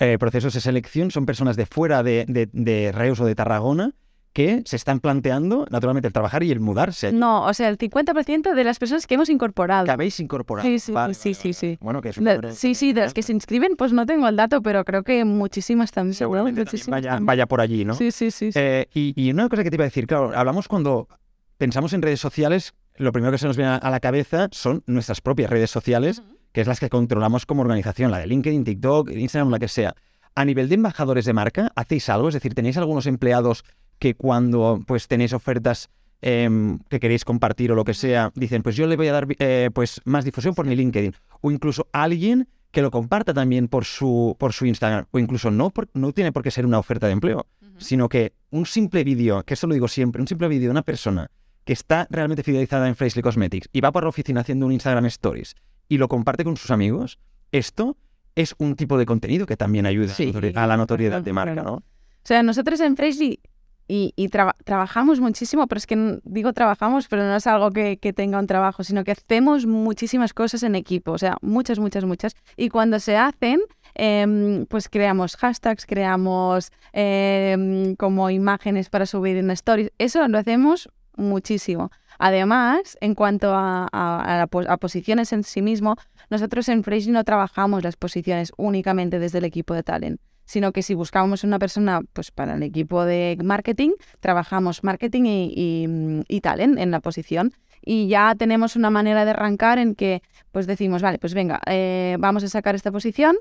eh, 0.00 0.18
procesos 0.18 0.54
de 0.54 0.60
selección 0.60 1.10
son 1.10 1.26
personas 1.26 1.56
de 1.56 1.66
fuera 1.66 2.02
de, 2.02 2.24
de, 2.52 2.92
Reus 2.92 3.20
o 3.20 3.24
de 3.24 3.34
Tarragona 3.34 3.94
que 4.32 4.62
se 4.66 4.76
están 4.76 5.00
planteando, 5.00 5.66
naturalmente, 5.70 6.08
el 6.08 6.12
trabajar 6.12 6.42
y 6.42 6.50
el 6.50 6.60
mudarse. 6.60 7.10
No, 7.10 7.46
o 7.46 7.54
sea, 7.54 7.70
el 7.70 7.78
50% 7.78 8.54
de 8.54 8.64
las 8.64 8.78
personas 8.78 9.06
que 9.06 9.14
hemos 9.14 9.30
incorporado. 9.30 9.86
Que 9.86 9.92
habéis 9.92 10.20
incorporado. 10.20 10.68
Sí, 10.68 10.78
sí, 10.78 11.32
sí, 11.32 11.54
sí, 11.54 11.78
Bueno, 11.80 12.02
que 12.02 12.10
es 12.10 12.20
Sí, 12.52 12.74
sí, 12.74 12.92
de 12.92 13.00
las 13.00 13.14
que 13.14 13.22
se 13.22 13.32
inscriben, 13.32 13.76
pues 13.76 13.94
no 13.94 14.04
tengo 14.04 14.28
el 14.28 14.36
dato, 14.36 14.60
pero 14.60 14.84
creo 14.84 15.04
que 15.04 15.24
muchísimas 15.24 15.90
también. 15.90 16.12
Seguramente 16.12 16.64
vaya, 16.88 17.18
vaya, 17.22 17.46
por 17.46 17.62
allí, 17.62 17.86
¿no? 17.86 17.94
Sí, 17.94 18.10
sí, 18.10 18.30
sí. 18.30 18.50
Eh, 18.54 18.86
y, 18.92 19.14
y, 19.16 19.30
una 19.30 19.48
cosa 19.48 19.64
que 19.64 19.70
te 19.70 19.76
iba 19.76 19.84
a 19.84 19.88
decir, 19.88 20.06
claro, 20.06 20.30
hablamos 20.36 20.68
cuando 20.68 21.08
pensamos 21.56 21.94
en 21.94 22.02
redes 22.02 22.20
sociales 22.20 22.74
lo 22.98 23.12
primero 23.12 23.32
que 23.32 23.38
se 23.38 23.46
nos 23.46 23.56
viene 23.56 23.78
a 23.80 23.90
la 23.90 24.00
cabeza 24.00 24.48
son 24.52 24.82
nuestras 24.86 25.20
propias 25.20 25.50
redes 25.50 25.70
sociales, 25.70 26.22
que 26.52 26.60
es 26.62 26.66
las 26.66 26.80
que 26.80 26.88
controlamos 26.88 27.44
como 27.44 27.62
organización, 27.62 28.10
la 28.10 28.18
de 28.18 28.26
LinkedIn, 28.26 28.64
TikTok, 28.64 29.10
Instagram, 29.10 29.50
la 29.50 29.58
que 29.58 29.68
sea. 29.68 29.94
A 30.34 30.44
nivel 30.44 30.68
de 30.68 30.76
embajadores 30.76 31.24
de 31.24 31.32
marca, 31.32 31.70
¿hacéis 31.76 32.08
algo? 32.08 32.28
Es 32.28 32.34
decir, 32.34 32.54
¿tenéis 32.54 32.76
algunos 32.76 33.06
empleados 33.06 33.64
que 33.98 34.14
cuando 34.14 34.80
pues 34.86 35.08
tenéis 35.08 35.32
ofertas 35.32 35.90
em, 36.22 36.78
que 36.88 37.00
queréis 37.00 37.24
compartir 37.24 37.72
o 37.72 37.74
lo 37.74 37.84
que 37.84 37.94
sea, 37.94 38.32
dicen, 38.34 38.62
pues 38.62 38.76
yo 38.76 38.86
le 38.86 38.96
voy 38.96 39.08
a 39.08 39.12
dar 39.12 39.26
eh, 39.38 39.70
pues 39.72 40.00
más 40.04 40.24
difusión 40.24 40.54
por 40.54 40.66
mi 40.66 40.76
LinkedIn? 40.76 41.14
O 41.40 41.50
incluso 41.50 41.88
alguien 41.92 42.48
que 42.70 42.82
lo 42.82 42.90
comparta 42.90 43.32
también 43.32 43.68
por 43.68 43.84
su, 43.84 44.36
por 44.38 44.52
su 44.52 44.66
Instagram, 44.66 45.06
o 45.10 45.18
incluso 45.18 45.50
no, 45.50 45.72
no 45.94 46.12
tiene 46.12 46.32
por 46.32 46.42
qué 46.42 46.50
ser 46.50 46.66
una 46.66 46.78
oferta 46.78 47.06
de 47.06 47.14
empleo, 47.14 47.46
sino 47.78 48.08
que 48.08 48.32
un 48.50 48.66
simple 48.66 49.04
vídeo, 49.04 49.42
que 49.44 49.54
eso 49.54 49.66
lo 49.66 49.74
digo 49.74 49.88
siempre, 49.88 50.20
un 50.20 50.28
simple 50.28 50.48
vídeo 50.48 50.68
de 50.68 50.72
una 50.72 50.82
persona 50.82 51.30
que 51.66 51.72
está 51.72 52.06
realmente 52.10 52.44
fidelizada 52.44 52.88
en 52.88 52.94
Freshly 52.94 53.20
Cosmetics 53.20 53.68
y 53.72 53.80
va 53.80 53.92
por 53.92 54.04
la 54.04 54.08
oficina 54.08 54.40
haciendo 54.40 54.64
un 54.66 54.72
Instagram 54.72 55.04
Stories 55.06 55.56
y 55.88 55.98
lo 55.98 56.08
comparte 56.08 56.44
con 56.44 56.56
sus 56.56 56.70
amigos, 56.70 57.18
esto 57.50 57.96
es 58.36 58.54
un 58.58 58.76
tipo 58.76 58.96
de 58.96 59.04
contenido 59.04 59.46
que 59.46 59.56
también 59.56 59.84
ayuda 59.84 60.14
a 60.54 60.66
la 60.66 60.76
notoriedad 60.76 61.22
de 61.22 61.32
marca, 61.32 61.62
¿no? 61.62 61.74
O 61.74 61.82
sea, 62.22 62.42
nosotros 62.42 62.80
en 62.80 62.96
Freshly 62.96 63.40
y, 63.88 64.28
trabajamos 64.64 65.20
muchísimo, 65.20 65.66
pero 65.66 65.78
es 65.78 65.86
que 65.86 66.20
digo 66.24 66.52
trabajamos, 66.52 67.08
pero 67.08 67.24
no 67.24 67.36
es 67.36 67.46
algo 67.46 67.70
que, 67.70 67.96
tenga 68.14 68.38
un 68.38 68.46
trabajo, 68.46 68.84
sino 68.84 69.04
que 69.04 69.12
hacemos 69.12 69.66
muchísimas 69.66 70.34
cosas 70.34 70.62
en 70.62 70.74
equipo, 70.74 71.12
o 71.12 71.18
sea, 71.18 71.36
muchas, 71.40 71.78
muchas, 71.78 72.04
muchas. 72.04 72.36
Y 72.56 72.68
cuando 72.68 72.98
se 73.00 73.16
hacen, 73.16 73.60
em, 73.94 74.66
pues 74.66 74.88
creamos 74.88 75.36
hashtags, 75.36 75.86
creamos 75.86 76.70
em, 76.92 77.94
como 77.96 78.30
imágenes 78.30 78.88
para 78.88 79.06
subir 79.06 79.36
en 79.36 79.50
stories. 79.50 79.92
Eso 79.98 80.26
lo 80.28 80.38
hacemos 80.38 80.88
muchísimo. 81.16 81.90
Además, 82.18 82.96
en 83.00 83.14
cuanto 83.14 83.52
a, 83.54 84.46
posiciones 84.80 85.32
en 85.32 85.44
sí 85.44 85.62
mismo, 85.62 85.96
nosotros 86.30 86.68
en 86.68 86.82
Freshly 86.82 87.12
no 87.12 87.24
trabajamos 87.24 87.82
las 87.84 87.96
posiciones 87.96 88.52
únicamente 88.56 89.18
desde 89.18 89.38
el 89.38 89.44
equipo 89.44 89.74
de 89.74 89.82
talent, 89.82 90.20
sino 90.44 90.72
que 90.72 90.82
si 90.82 90.94
buscamos 90.94 91.44
una 91.44 91.58
persona 91.58 92.00
pues 92.12 92.30
para 92.30 92.54
el 92.54 92.62
equipo 92.62 93.04
de 93.04 93.36
marketing, 93.42 93.90
trabajamos 94.20 94.82
marketing 94.82 95.22
y, 95.26 96.40
talent 96.40 96.78
en 96.78 96.90
la 96.90 97.00
posición. 97.00 97.52
Y 97.82 98.08
ya 98.08 98.34
tenemos 98.34 98.74
una 98.74 98.90
manera 98.90 99.24
de 99.24 99.30
arrancar 99.30 99.78
en 99.78 99.94
que 99.94 100.22
pues 100.50 100.66
decimos, 100.66 101.02
vale, 101.02 101.18
pues 101.18 101.34
venga, 101.34 101.60
eh, 101.66 102.16
vamos 102.18 102.42
a 102.42 102.48
sacar 102.48 102.74
esta 102.74 102.90
posición, 102.90 103.36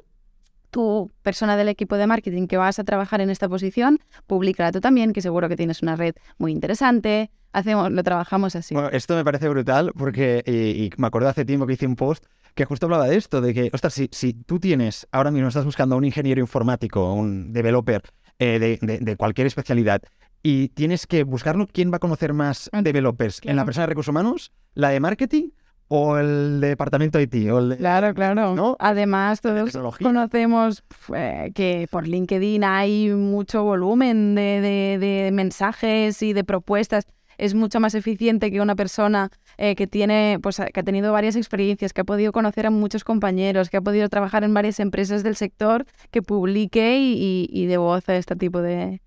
tu 0.75 1.09
persona 1.21 1.55
del 1.55 1.69
equipo 1.69 1.95
de 1.95 2.05
marketing 2.05 2.47
que 2.47 2.57
vas 2.57 2.79
a 2.79 2.83
trabajar 2.83 3.21
en 3.21 3.29
esta 3.29 3.47
posición, 3.47 4.01
públicala 4.27 4.73
tú 4.73 4.81
también, 4.81 5.13
que 5.13 5.21
seguro 5.21 5.47
que 5.47 5.55
tienes 5.55 5.81
una 5.81 5.95
red 5.95 6.15
muy 6.38 6.51
interesante. 6.51 7.31
Hacemos, 7.53 7.89
lo 7.89 8.03
trabajamos 8.03 8.57
así. 8.57 8.75
Bueno, 8.75 8.89
esto 8.89 9.15
me 9.15 9.23
parece 9.23 9.47
brutal 9.47 9.93
porque, 9.97 10.43
y, 10.45 10.89
me 10.99 11.07
acuerdo 11.07 11.29
hace 11.29 11.45
tiempo 11.45 11.65
que 11.65 11.75
hice 11.75 11.88
un 11.88 11.95
post 11.95 12.25
que 12.55 12.65
justo 12.65 12.88
hablaba 12.88 13.07
de 13.07 13.15
esto, 13.15 13.39
de 13.39 13.53
que, 13.53 13.69
ostras, 13.71 13.93
si, 13.93 14.09
si 14.11 14.33
tú 14.33 14.59
tienes, 14.59 15.07
ahora 15.13 15.31
mismo 15.31 15.47
estás 15.47 15.63
buscando 15.63 15.95
a 15.95 15.97
un 15.97 16.03
ingeniero 16.03 16.41
informático, 16.41 17.13
un 17.13 17.53
developer 17.53 18.01
eh, 18.39 18.77
de, 18.81 19.15
cualquier 19.15 19.47
especialidad, 19.47 20.01
y 20.43 20.67
tienes 20.69 21.07
que 21.07 21.23
buscarlo, 21.23 21.67
¿quién 21.71 21.89
va 21.89 21.97
a 21.97 21.99
conocer 21.99 22.33
más 22.33 22.69
developers? 22.73 23.39
¿En 23.43 23.55
la 23.55 23.63
persona 23.63 23.83
de 23.83 23.91
recursos 23.91 24.09
humanos? 24.11 24.51
¿La 24.73 24.89
de 24.89 24.99
marketing? 24.99 25.51
O 25.88 26.17
el 26.17 26.60
departamento 26.62 27.19
IT. 27.19 27.34
O 27.52 27.76
claro, 27.78 28.13
claro. 28.13 28.76
Además, 28.80 29.41
todos 29.41 29.71
conocemos 30.02 30.84
eh, 31.15 31.52
que 31.54 31.88
por 31.89 32.08
LinkedIn 32.08 32.63
hay 32.63 33.10
mucho 33.10 33.63
volumen 33.63 34.36
de, 34.36 35.30
mensajes 35.34 36.21
y 36.21 36.34
de 36.34 36.43
propuestas. 36.43 37.06
Es 37.38 37.54
mucho 37.54 37.82
más 37.82 37.95
eficiente 37.95 38.50
que 38.50 38.62
una 38.62 38.78
persona 38.78 39.30
eh, 39.58 39.76
que 39.76 39.88
tiene, 39.88 40.39
pues, 40.41 40.62
que 40.74 40.80
ha 40.80 40.84
tenido 40.84 41.12
varias 41.12 41.36
experiencias, 41.36 41.91
que 41.91 42.00
ha 42.00 42.06
podido 42.06 42.32
conocer 42.32 42.65
a 42.65 42.69
muchos 42.69 43.04
compañeros, 43.04 43.69
que 43.69 43.76
ha 43.76 43.82
podido 43.82 44.08
trabajar 44.08 44.45
en 44.45 44.54
varias 44.54 44.80
empresas 44.80 45.21
del 45.21 45.36
sector, 45.36 45.86
que 46.12 46.21
publique 46.21 46.98
y, 46.98 47.50
y, 47.52 47.65
de 47.65 47.76
voz 47.76 48.08
a 48.08 48.15
este 48.15 48.38
tipo 48.38 48.62
de, 48.62 49.02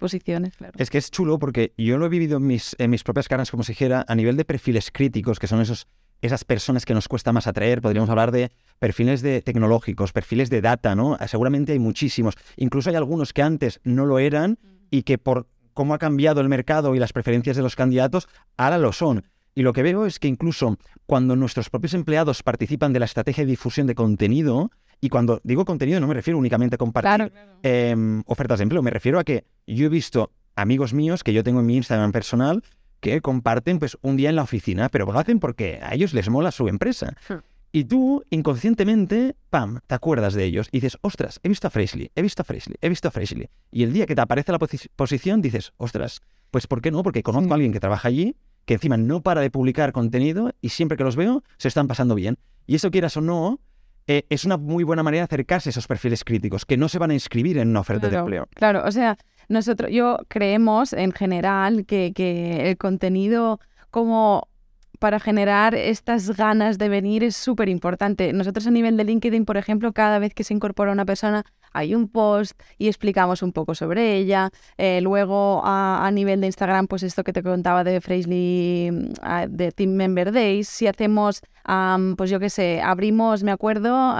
posiciones. 0.00 0.54
Es 0.76 0.90
que 0.90 0.98
es 0.98 1.12
chulo 1.12 1.38
porque 1.38 1.72
yo 1.78 1.98
lo 1.98 2.06
he 2.06 2.08
vivido 2.08 2.38
en 2.38 2.48
mis, 2.48 2.74
en 2.80 2.90
mis 2.90 3.04
propias 3.04 3.28
caras 3.28 3.50
como 3.50 3.62
si 3.62 3.72
dijera 3.72 4.04
a 4.08 4.14
nivel 4.16 4.36
de 4.36 4.44
perfiles 4.44 4.90
críticos, 4.90 5.38
que 5.38 5.46
son 5.46 5.60
esos 5.60 5.86
esas 6.22 6.44
personas 6.44 6.84
que 6.84 6.94
nos 6.94 7.08
cuesta 7.08 7.32
más 7.32 7.46
atraer. 7.46 7.80
Podríamos 7.80 8.10
hablar 8.10 8.32
de 8.32 8.50
perfiles 8.78 9.22
de 9.22 9.42
tecnológicos, 9.42 10.12
perfiles 10.12 10.50
de 10.50 10.60
data, 10.60 10.94
¿no? 10.94 11.16
Seguramente 11.26 11.72
hay 11.72 11.78
muchísimos. 11.78 12.34
Incluso 12.56 12.90
hay 12.90 12.96
algunos 12.96 13.32
que 13.32 13.42
antes 13.42 13.80
no 13.84 14.06
lo 14.06 14.18
eran 14.18 14.58
y 14.90 15.02
que 15.02 15.18
por 15.18 15.46
cómo 15.74 15.94
ha 15.94 15.98
cambiado 15.98 16.40
el 16.40 16.48
mercado 16.48 16.94
y 16.94 16.98
las 16.98 17.12
preferencias 17.12 17.56
de 17.56 17.62
los 17.62 17.76
candidatos, 17.76 18.28
ahora 18.56 18.78
lo 18.78 18.92
son. 18.92 19.24
Y 19.54 19.62
lo 19.62 19.72
que 19.72 19.82
veo 19.82 20.06
es 20.06 20.18
que 20.18 20.28
incluso 20.28 20.76
cuando 21.06 21.36
nuestros 21.36 21.70
propios 21.70 21.94
empleados 21.94 22.42
participan 22.42 22.92
de 22.92 22.98
la 22.98 23.04
estrategia 23.04 23.44
de 23.44 23.50
difusión 23.50 23.86
de 23.86 23.94
contenido, 23.94 24.70
y 25.00 25.08
cuando 25.08 25.40
digo 25.44 25.64
contenido 25.64 26.00
no 26.00 26.08
me 26.08 26.14
refiero 26.14 26.38
únicamente 26.38 26.74
a 26.74 26.78
compartir 26.78 27.32
em, 27.62 28.22
ofertas 28.26 28.58
de 28.58 28.64
empleo, 28.64 28.82
me 28.82 28.90
refiero 28.90 29.18
a 29.18 29.24
que 29.24 29.44
yo 29.66 29.86
he 29.86 29.88
visto 29.88 30.32
amigos 30.56 30.92
míos 30.94 31.22
que 31.22 31.32
yo 31.32 31.44
tengo 31.44 31.60
en 31.60 31.66
mi 31.66 31.76
Instagram 31.76 32.10
personal 32.10 32.62
que 33.00 33.20
comparten 33.20 33.78
pues 33.78 33.96
un 34.02 34.16
día 34.16 34.30
en 34.30 34.36
la 34.36 34.42
oficina, 34.42 34.88
pero 34.88 35.06
lo 35.06 35.18
hacen 35.18 35.40
porque 35.40 35.80
a 35.82 35.94
ellos 35.94 36.14
les 36.14 36.28
mola 36.28 36.50
su 36.50 36.68
empresa. 36.68 37.14
Hmm. 37.28 37.38
Y 37.70 37.84
tú, 37.84 38.24
inconscientemente, 38.30 39.36
pam, 39.50 39.80
te 39.86 39.94
acuerdas 39.94 40.34
de 40.34 40.44
ellos 40.44 40.68
y 40.72 40.78
dices, 40.78 40.96
ostras, 41.02 41.38
he 41.42 41.48
visto 41.48 41.66
a 41.66 41.70
Freshly, 41.70 42.10
he 42.14 42.22
visto 42.22 42.42
a 42.42 42.44
Freshly, 42.44 42.76
he 42.80 42.88
visto 42.88 43.08
a 43.08 43.10
Freshly. 43.10 43.50
Y 43.70 43.82
el 43.82 43.92
día 43.92 44.06
que 44.06 44.14
te 44.14 44.22
aparece 44.22 44.52
la 44.52 44.58
posición 44.58 45.42
dices, 45.42 45.72
ostras, 45.76 46.20
pues 46.50 46.66
¿por 46.66 46.80
qué 46.80 46.90
no? 46.90 47.02
Porque 47.02 47.22
conozco 47.22 47.52
a 47.52 47.54
alguien 47.54 47.72
que 47.72 47.80
trabaja 47.80 48.08
allí, 48.08 48.36
que 48.64 48.74
encima 48.74 48.96
no 48.96 49.22
para 49.22 49.42
de 49.42 49.50
publicar 49.50 49.92
contenido 49.92 50.52
y 50.62 50.70
siempre 50.70 50.96
que 50.96 51.04
los 51.04 51.16
veo 51.16 51.42
se 51.58 51.68
están 51.68 51.88
pasando 51.88 52.14
bien. 52.14 52.38
Y 52.66 52.74
eso 52.74 52.90
quieras 52.90 53.16
o 53.18 53.20
no, 53.20 53.60
eh, 54.06 54.24
es 54.30 54.46
una 54.46 54.56
muy 54.56 54.84
buena 54.84 55.02
manera 55.02 55.20
de 55.20 55.24
acercarse 55.24 55.68
a 55.68 55.70
esos 55.70 55.86
perfiles 55.86 56.24
críticos, 56.24 56.64
que 56.64 56.78
no 56.78 56.88
se 56.88 56.98
van 56.98 57.10
a 57.10 57.14
inscribir 57.14 57.58
en 57.58 57.68
una 57.68 57.80
oferta 57.80 58.08
de 58.08 58.16
empleo. 58.16 58.48
Claro, 58.54 58.82
o 58.86 58.90
sea, 58.90 59.18
nosotros, 59.48 59.90
yo 59.90 60.18
creemos 60.28 60.92
en 60.92 61.12
general 61.12 61.86
que, 61.86 62.12
que 62.14 62.70
el 62.70 62.76
contenido 62.76 63.60
como 63.90 64.48
para 64.98 65.20
generar 65.20 65.74
estas 65.74 66.36
ganas 66.36 66.78
de 66.78 66.88
venir 66.88 67.22
es 67.22 67.36
súper 67.36 67.68
importante. 67.68 68.32
Nosotros 68.32 68.66
a 68.66 68.70
nivel 68.70 68.96
de 68.96 69.04
LinkedIn, 69.04 69.44
por 69.44 69.56
ejemplo, 69.56 69.92
cada 69.92 70.18
vez 70.18 70.34
que 70.34 70.44
se 70.44 70.54
incorpora 70.54 70.92
una 70.92 71.04
persona 71.04 71.44
hay 71.72 71.94
un 71.94 72.08
post 72.08 72.60
y 72.78 72.88
explicamos 72.88 73.42
un 73.42 73.52
poco 73.52 73.74
sobre 73.74 74.16
ella. 74.16 74.50
Eh, 74.76 75.00
luego 75.00 75.62
a, 75.64 76.10
nivel 76.12 76.40
de 76.40 76.46
Instagram, 76.46 76.86
pues 76.86 77.02
esto 77.02 77.22
que 77.24 77.32
te 77.32 77.42
contaba 77.42 77.84
de 77.84 78.00
Freshly, 78.00 78.90
mm, 78.90 79.50
de 79.50 79.72
Team 79.72 79.90
Member 79.90 80.32
Days, 80.32 80.68
si 80.68 80.86
hacemos, 80.86 81.42
pues 82.16 82.30
yo 82.30 82.40
qué 82.40 82.50
sé, 82.50 82.80
abrimos, 82.82 83.42
me 83.42 83.52
acuerdo, 83.52 84.14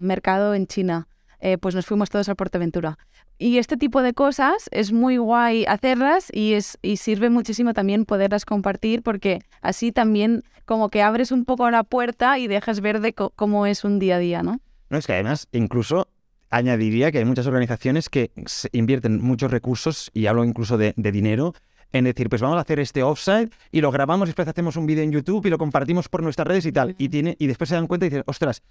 mercado 0.00 0.54
en 0.54 0.66
China. 0.66 1.06
Eh, 1.44 1.58
pues 1.58 1.74
nos 1.74 1.84
fuimos 1.84 2.08
todos 2.08 2.30
a 2.30 2.34
Portaventura. 2.34 2.96
Y 3.36 3.58
este 3.58 3.76
tipo 3.76 4.00
de 4.00 4.14
cosas 4.14 4.66
es 4.70 4.92
muy 4.92 5.18
guay 5.18 5.66
hacerlas 5.66 6.30
y, 6.32 6.54
es, 6.54 6.78
y 6.80 6.96
sirve 6.96 7.28
muchísimo 7.28 7.74
también 7.74 8.06
poderlas 8.06 8.46
compartir 8.46 9.02
porque 9.02 9.40
así 9.60 9.92
también 9.92 10.42
como 10.64 10.88
que 10.88 11.02
abres 11.02 11.32
un 11.32 11.44
poco 11.44 11.70
la 11.70 11.84
puerta 11.84 12.38
y 12.38 12.46
dejas 12.46 12.80
ver 12.80 13.02
de 13.02 13.12
cómo 13.12 13.66
es 13.66 13.84
un 13.84 13.98
día 13.98 14.16
a 14.16 14.18
día, 14.20 14.42
¿no? 14.42 14.60
No, 14.88 14.96
es 14.96 15.06
que 15.06 15.12
además 15.12 15.46
incluso 15.52 16.08
añadiría 16.48 17.12
que 17.12 17.18
hay 17.18 17.26
muchas 17.26 17.46
organizaciones 17.46 18.08
que 18.08 18.30
invierten 18.72 19.20
muchos 19.20 19.50
recursos, 19.50 20.10
y 20.14 20.24
hablo 20.28 20.44
incluso 20.44 20.78
de, 20.78 20.94
dinero, 20.96 21.52
en 21.92 22.04
decir, 22.04 22.30
pues 22.30 22.40
vamos 22.40 22.56
a 22.56 22.60
hacer 22.60 22.80
este 22.80 23.02
offside 23.02 23.50
y 23.70 23.82
lo 23.82 23.90
grabamos 23.90 24.28
y 24.28 24.30
después 24.30 24.48
hacemos 24.48 24.76
un 24.76 24.86
vídeo 24.86 25.04
en 25.04 25.12
YouTube 25.12 25.44
y 25.44 25.50
lo 25.50 25.58
compartimos 25.58 26.08
por 26.08 26.22
nuestras 26.22 26.48
redes 26.48 26.64
y 26.64 26.72
tal. 26.72 26.94
Y, 26.96 27.10
tiene, 27.10 27.36
y 27.38 27.48
después 27.48 27.68
se 27.68 27.74
dan 27.74 27.86
cuenta 27.86 28.06
y 28.06 28.08
dicen, 28.08 28.24
ostras, 28.26 28.62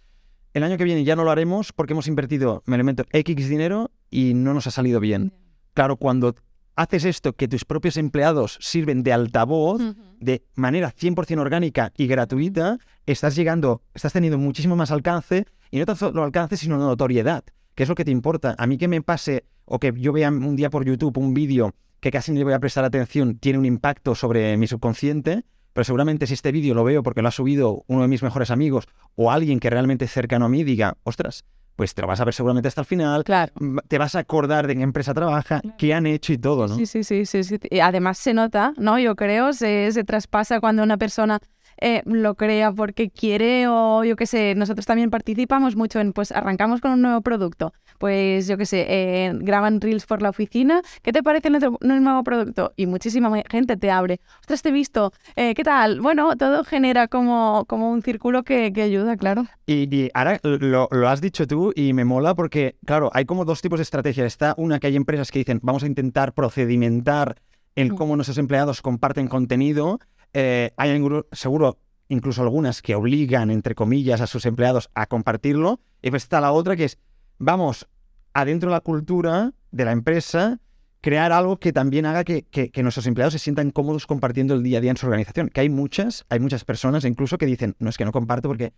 el 0.54 0.64
año 0.64 0.78
que 0.78 0.84
viene 0.84 1.04
ya 1.04 1.16
no 1.16 1.24
lo 1.24 1.32
haremos 1.32 1.74
porque 1.74 1.94
hemos 1.94 2.08
invertido, 2.08 2.64
me 2.66 2.76
elemento, 2.76 3.06
X 3.12 3.50
dinero 3.50 3.92
y 4.10 4.34
no 4.34 4.54
nos 4.54 4.68
ha 4.68 4.72
salido 4.72 5.00
bien. 5.00 5.34
Claro, 5.74 5.98
cuando 5.98 6.36
haces 6.76 7.06
esto, 7.06 7.34
que 7.34 7.48
tus 7.48 7.66
propios 7.66 7.98
empleados 7.98 8.58
sirven 8.62 9.04
de 9.04 9.14
altavoz 9.14 9.82
de 10.20 10.44
manera 10.56 10.94
100% 10.94 11.40
orgánica 11.40 11.92
y 11.98 12.08
gratuita, 12.08 12.78
estás 13.06 13.36
llegando, 13.36 13.82
estás 13.94 14.14
teniendo 14.14 14.38
muchísimo 14.38 14.76
más 14.76 14.92
alcance 14.92 15.46
y 15.72 15.80
no 15.80 15.86
tanto 15.86 16.24
alcance, 16.24 16.58
sino 16.58 16.78
notoriedad, 16.78 17.44
que 17.76 17.84
es 17.84 17.90
lo 17.90 17.96
que 17.96 18.06
te 18.06 18.12
importa. 18.12 18.56
A 18.58 18.68
mí 18.68 18.78
que 18.78 18.88
me 18.88 19.02
pase 19.02 19.46
o 19.66 19.80
que 19.80 19.94
yo 19.96 20.14
vea 20.14 20.30
un 20.30 20.56
día 20.56 20.70
por 20.70 20.86
YouTube 20.86 21.18
un 21.18 21.34
vídeo 21.34 21.74
que 22.00 22.12
casi 22.12 22.32
no 22.32 22.40
le 22.40 22.44
voy 22.44 22.54
a 22.54 22.60
prestar 22.60 22.84
atención, 22.84 23.38
tiene 23.40 23.58
un 23.58 23.66
impacto 23.66 24.14
sobre 24.14 24.58
mi 24.58 24.68
subconsciente, 24.68 25.46
pero 25.74 25.84
seguramente 25.84 26.28
si 26.28 26.34
este 26.34 26.52
vídeo 26.52 26.74
lo 26.74 26.84
veo 26.84 27.04
porque 27.04 27.22
lo 27.22 27.28
ha 27.28 27.32
subido 27.32 27.84
uno 27.88 28.04
de 28.04 28.08
mis 28.08 28.24
mejores 28.24 28.52
amigos 28.52 28.86
o 29.16 29.32
alguien 29.32 29.60
que 29.60 29.70
realmente 29.70 30.06
es 30.06 30.12
cercano 30.12 30.46
a 30.46 30.50
mí, 30.50 30.64
diga, 30.64 30.98
ostras, 31.04 31.46
pues 31.76 31.94
te 31.96 32.02
lo 32.02 32.08
vas 32.08 32.20
a 32.20 32.26
ver 32.26 32.34
seguramente 32.34 32.68
hasta 32.68 32.82
el 32.82 32.86
final. 32.86 33.24
Claro. 33.24 33.52
Te 33.88 33.98
vas 33.98 34.16
a 34.16 34.20
acordar 34.20 34.68
de 34.68 34.76
qué 34.76 34.84
empresa 34.84 35.14
trabaja, 35.14 35.62
qué 35.78 35.94
han 35.94 36.06
hecho 36.06 36.34
y 36.34 36.38
todo, 36.38 36.68
¿no? 36.68 36.76
Sí, 36.76 36.86
sí, 36.86 37.04
sí, 37.04 37.26
sí, 37.26 37.60
Y 37.70 37.80
además 37.80 38.18
se 38.18 38.34
nota, 38.34 38.74
¿no? 38.78 39.00
Yo 39.00 39.16
creo, 39.16 39.54
se, 39.54 39.92
se 39.92 40.04
traspasa 40.04 40.60
cuando 40.60 40.84
una 40.84 40.98
persona 40.98 41.40
eh, 41.86 42.02
lo 42.06 42.36
crea 42.36 42.72
porque 42.72 43.10
quiere 43.10 43.68
o 43.68 44.06
yo 44.06 44.16
qué 44.16 44.26
sé, 44.26 44.56
nosotros 44.56 44.86
también 44.86 45.10
participamos 45.10 45.76
mucho 45.76 46.00
en, 46.00 46.14
pues 46.14 46.32
arrancamos 46.32 46.80
con 46.80 46.92
un 46.92 47.02
nuevo 47.02 47.20
producto, 47.20 47.74
pues 47.98 48.48
yo 48.48 48.58
qué 48.58 48.66
sé, 48.66 48.86
eh, 48.88 49.34
graban 49.36 49.82
reels 49.82 50.06
por 50.06 50.22
la 50.22 50.30
oficina, 50.30 50.82
¿qué 51.02 51.12
te 51.12 51.22
parece 51.22 51.50
el 51.50 52.04
nuevo 52.04 52.24
producto? 52.24 52.72
Y 52.78 52.86
muchísima 52.86 53.30
gente 53.50 53.76
te 53.76 53.92
abre, 53.92 54.22
ostras, 54.40 54.62
te 54.62 54.70
he 54.70 54.72
visto, 54.72 55.12
eh, 55.36 55.54
¿qué 55.56 55.64
tal? 55.66 56.00
Bueno, 56.00 56.38
todo 56.38 56.64
genera 56.64 57.10
como, 57.10 57.66
como 57.68 57.92
un 57.92 58.02
círculo 58.02 58.44
que, 58.44 58.72
ayuda, 58.82 59.18
claro. 59.18 59.46
Y, 59.66 60.10
ahora 60.14 60.40
lo, 60.42 60.88
lo, 60.90 61.10
has 61.10 61.20
dicho 61.20 61.46
tú 61.48 61.74
y 61.76 61.92
me 61.92 62.06
mola 62.06 62.34
porque, 62.34 62.78
claro, 62.86 63.10
hay 63.14 63.26
como 63.26 63.44
dos 63.44 63.62
tipos 63.62 63.80
de 63.80 63.84
estrategias. 63.84 64.26
Está 64.28 64.54
una 64.56 64.80
que 64.80 64.88
hay 64.88 64.96
empresas 64.96 65.32
que 65.32 65.40
dicen, 65.40 65.60
vamos 65.62 65.84
a 65.84 65.88
intentar 65.88 66.32
procedimentar 66.32 67.36
en 67.76 67.94
mm. 67.94 67.96
cómo 67.96 68.16
nuestros 68.16 68.38
empleados 68.38 68.82
comparten 68.82 69.28
contenido 69.28 70.00
eh, 70.34 70.72
hay 70.78 71.02
seguro 71.32 71.80
incluso 72.10 72.42
algunas 72.42 72.82
que 72.82 72.96
obligan, 72.96 73.50
entre 73.50 73.76
comillas, 73.76 74.22
a 74.22 74.28
sus 74.28 74.46
empleados 74.46 74.90
a 74.94 75.06
compartirlo. 75.08 75.80
Y 76.02 76.10
pues 76.10 76.24
está 76.24 76.42
la 76.42 76.52
otra 76.52 76.76
que 76.76 76.86
es, 76.86 77.00
vamos, 77.38 77.88
adentro 78.34 78.70
de 78.70 78.76
la 78.76 78.82
cultura 78.82 79.54
de 79.72 79.86
la 79.86 79.92
empresa, 79.92 80.60
crear 81.02 81.32
algo 81.32 81.58
que 81.58 81.74
también 81.74 82.06
haga 82.06 82.24
que, 82.24 82.72
nuestros 82.82 83.08
empleados 83.08 83.34
se 83.34 83.40
sientan 83.40 83.72
cómodos 83.72 84.08
compartiendo 84.08 84.54
el 84.54 84.64
día 84.64 84.78
a 84.78 84.82
día 84.82 84.92
en 84.92 84.98
su 84.98 85.06
organización. 85.06 85.50
Que 85.50 85.62
hay 85.62 85.70
muchas, 85.70 86.26
hay 86.30 86.40
muchas 86.40 86.64
personas 86.66 87.06
incluso 87.06 87.38
que 87.38 87.46
dicen, 87.46 87.76
no 87.80 87.90
es 87.90 87.98
que 87.98 88.06
no 88.06 88.12
comparto 88.12 88.48
porque 88.48 88.74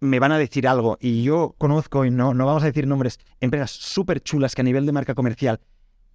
me 0.00 0.18
van 0.18 0.32
a 0.32 0.38
decir 0.38 0.66
algo. 0.66 0.98
Y 1.00 1.22
yo 1.22 1.54
conozco, 1.58 2.04
y 2.04 2.10
no, 2.10 2.34
no 2.34 2.46
vamos 2.46 2.62
a 2.62 2.66
decir 2.66 2.86
nombres, 2.86 3.18
empresas 3.40 3.70
súper 3.70 4.20
chulas 4.20 4.54
que 4.54 4.62
a 4.62 4.64
nivel 4.64 4.86
de 4.86 4.92
marca 4.92 5.14
comercial 5.14 5.60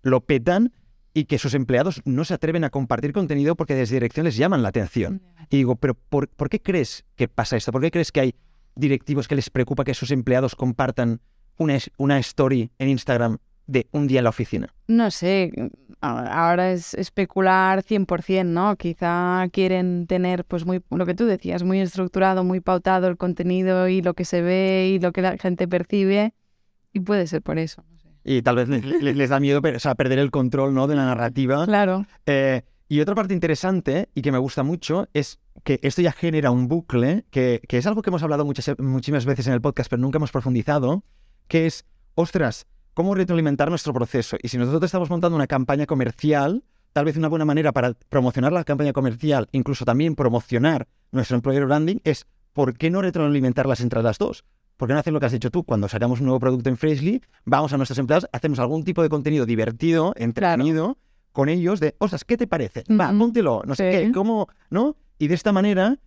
lo 0.02 0.22
petan, 0.22 0.74
y 1.18 1.26
que 1.26 1.40
sus 1.40 1.56
empleados 1.56 2.04
no 2.06 2.24
se 2.26 2.36
atreven 2.36 2.64
a 2.64 2.70
compartir 2.70 3.12
contenido 3.12 3.56
porque 3.56 3.74
desde 3.74 3.96
dirección 3.96 4.24
les 4.24 4.38
llaman 4.38 4.62
la 4.62 4.70
atención. 4.70 5.24
Y 5.50 5.58
digo, 5.58 5.76
pero 5.76 5.96
por, 5.96 6.30
qué 6.48 6.62
crees 6.62 7.06
que 7.16 7.28
pasa 7.28 7.58
esto? 7.58 7.72
¿Por 7.72 7.82
qué 7.82 7.90
crees 7.90 8.12
que 8.12 8.20
hay 8.20 8.36
directivos 8.76 9.28
que 9.28 9.34
les 9.34 9.50
preocupa 9.50 9.84
que 9.84 9.96
sus 9.96 10.12
empleados 10.12 10.56
compartan 10.56 11.20
una, 11.58 11.80
una 11.98 12.20
story 12.20 12.70
en 12.78 12.90
Instagram 12.90 13.40
de 13.66 13.88
un 13.94 14.06
día 14.06 14.20
en 14.20 14.26
la 14.26 14.30
oficina? 14.30 14.72
No 14.86 15.10
sé, 15.10 15.52
ahora 16.02 16.72
es 16.72 16.94
especular 16.94 17.82
100%, 17.82 18.46
¿no? 18.46 18.76
Quizá 18.76 19.48
quieren 19.52 20.06
tener, 20.06 20.46
pues, 20.46 20.68
muy, 20.68 20.84
lo 20.92 21.08
que 21.08 21.16
tú 21.16 21.26
decías, 21.26 21.64
muy 21.64 21.80
estructurado, 21.80 22.44
muy 22.44 22.60
pautado 22.60 23.08
el 23.08 23.18
contenido 23.18 23.88
y 23.88 24.04
lo 24.04 24.14
que 24.14 24.24
se 24.24 24.44
ve 24.44 24.92
y 24.94 25.00
lo 25.00 25.12
que 25.12 25.24
la 25.24 25.36
gente 25.40 25.68
percibe, 25.68 26.36
y 26.94 27.00
puede 27.00 27.26
ser 27.26 27.42
por 27.42 27.58
eso 27.58 27.84
y 28.28 28.42
tal 28.42 28.58
vez 28.58 28.68
les, 28.68 29.30
da 29.30 29.40
miedo 29.40 29.62
perder 29.62 30.20
el 30.20 30.32
control 30.32 30.74
¿no? 30.74 30.88
de 30.88 30.96
la 30.96 31.06
narrativa. 31.06 31.66
Claro. 31.66 32.06
Eh, 32.26 32.64
y 32.90 33.00
otra 33.00 33.16
parte 33.16 33.34
interesante 33.34 34.10
y 34.14 34.22
que 34.22 34.34
me 34.34 34.38
gusta 34.38 34.64
mucho 34.64 35.08
es 35.14 35.40
que 35.64 35.80
esto 35.82 36.02
ya 36.02 36.12
genera 36.12 36.52
un 36.52 36.68
bucle, 36.68 37.24
que, 37.32 37.62
que 37.70 37.78
es 37.78 37.88
algo 37.88 38.02
que 38.02 38.10
hemos 38.10 38.24
hablado 38.24 38.44
muchas, 38.44 38.78
muchísimas 38.80 39.26
veces 39.26 39.48
en 39.48 39.54
el 39.54 39.62
podcast, 39.62 39.90
pero 39.90 40.02
nunca 40.02 40.18
hemos 40.18 40.32
profundizado, 40.32 41.06
que 41.48 41.68
es, 41.68 41.86
ostras, 42.16 42.68
¿cómo 42.94 43.16
retroalimentar 43.16 43.70
nuestro 43.70 43.94
proceso? 43.94 44.36
Y 44.44 44.50
si 44.50 44.58
nosotros 44.58 44.84
estamos 44.84 45.10
montando 45.10 45.38
una 45.38 45.48
campaña 45.48 45.86
comercial, 45.86 46.66
tal 46.92 47.06
vez 47.06 47.16
una 47.16 47.30
buena 47.30 47.46
manera 47.46 47.72
para 47.72 47.94
promocionar 48.10 48.52
la 48.52 48.66
campaña 48.66 48.92
comercial, 48.92 49.48
incluso 49.54 49.86
también 49.86 50.16
promocionar 50.16 50.90
nuestro 51.14 51.36
employer 51.36 51.66
branding, 51.66 52.00
es 52.04 52.28
¿por 52.52 52.78
qué 52.78 52.90
no 52.90 53.02
retroalimentarlas 53.02 53.80
entre 53.80 54.04
las 54.04 54.18
dos? 54.18 54.44
¿Por 54.78 54.88
qué 54.88 54.94
no 54.94 55.00
hacer 55.00 55.14
lo 55.14 55.20
que 55.20 55.26
has 55.26 55.34
hecho 55.34 55.52
tú? 55.52 55.64
Cuando 55.64 55.88
sacamos 55.88 56.20
un 56.20 56.28
nuevo 56.28 56.40
producto 56.40 56.70
en 56.70 56.78
Freshly, 56.78 57.22
vamos 57.46 57.74
a 57.74 57.78
nuestros 57.78 57.98
empleados, 57.98 58.30
hacemos 58.32 58.60
algún 58.60 58.84
tipo 58.84 59.04
de 59.04 59.10
contenido 59.10 59.46
divertido, 59.46 60.14
entretenido, 60.16 60.98
con 61.32 61.50
ellos 61.50 61.80
de, 61.80 61.96
ostras, 62.00 62.24
¿qué 62.24 62.38
te 62.38 62.48
parece? 62.48 62.84
Va, 62.90 63.12
póntelo, 63.12 63.64
no 63.66 63.76
sé 63.76 63.92
qué, 63.92 64.12
¿cómo? 64.12 64.48
¿No? 64.70 64.96
Y 65.20 65.28
de 65.28 65.36
esta 65.36 65.52
manera, 65.52 65.98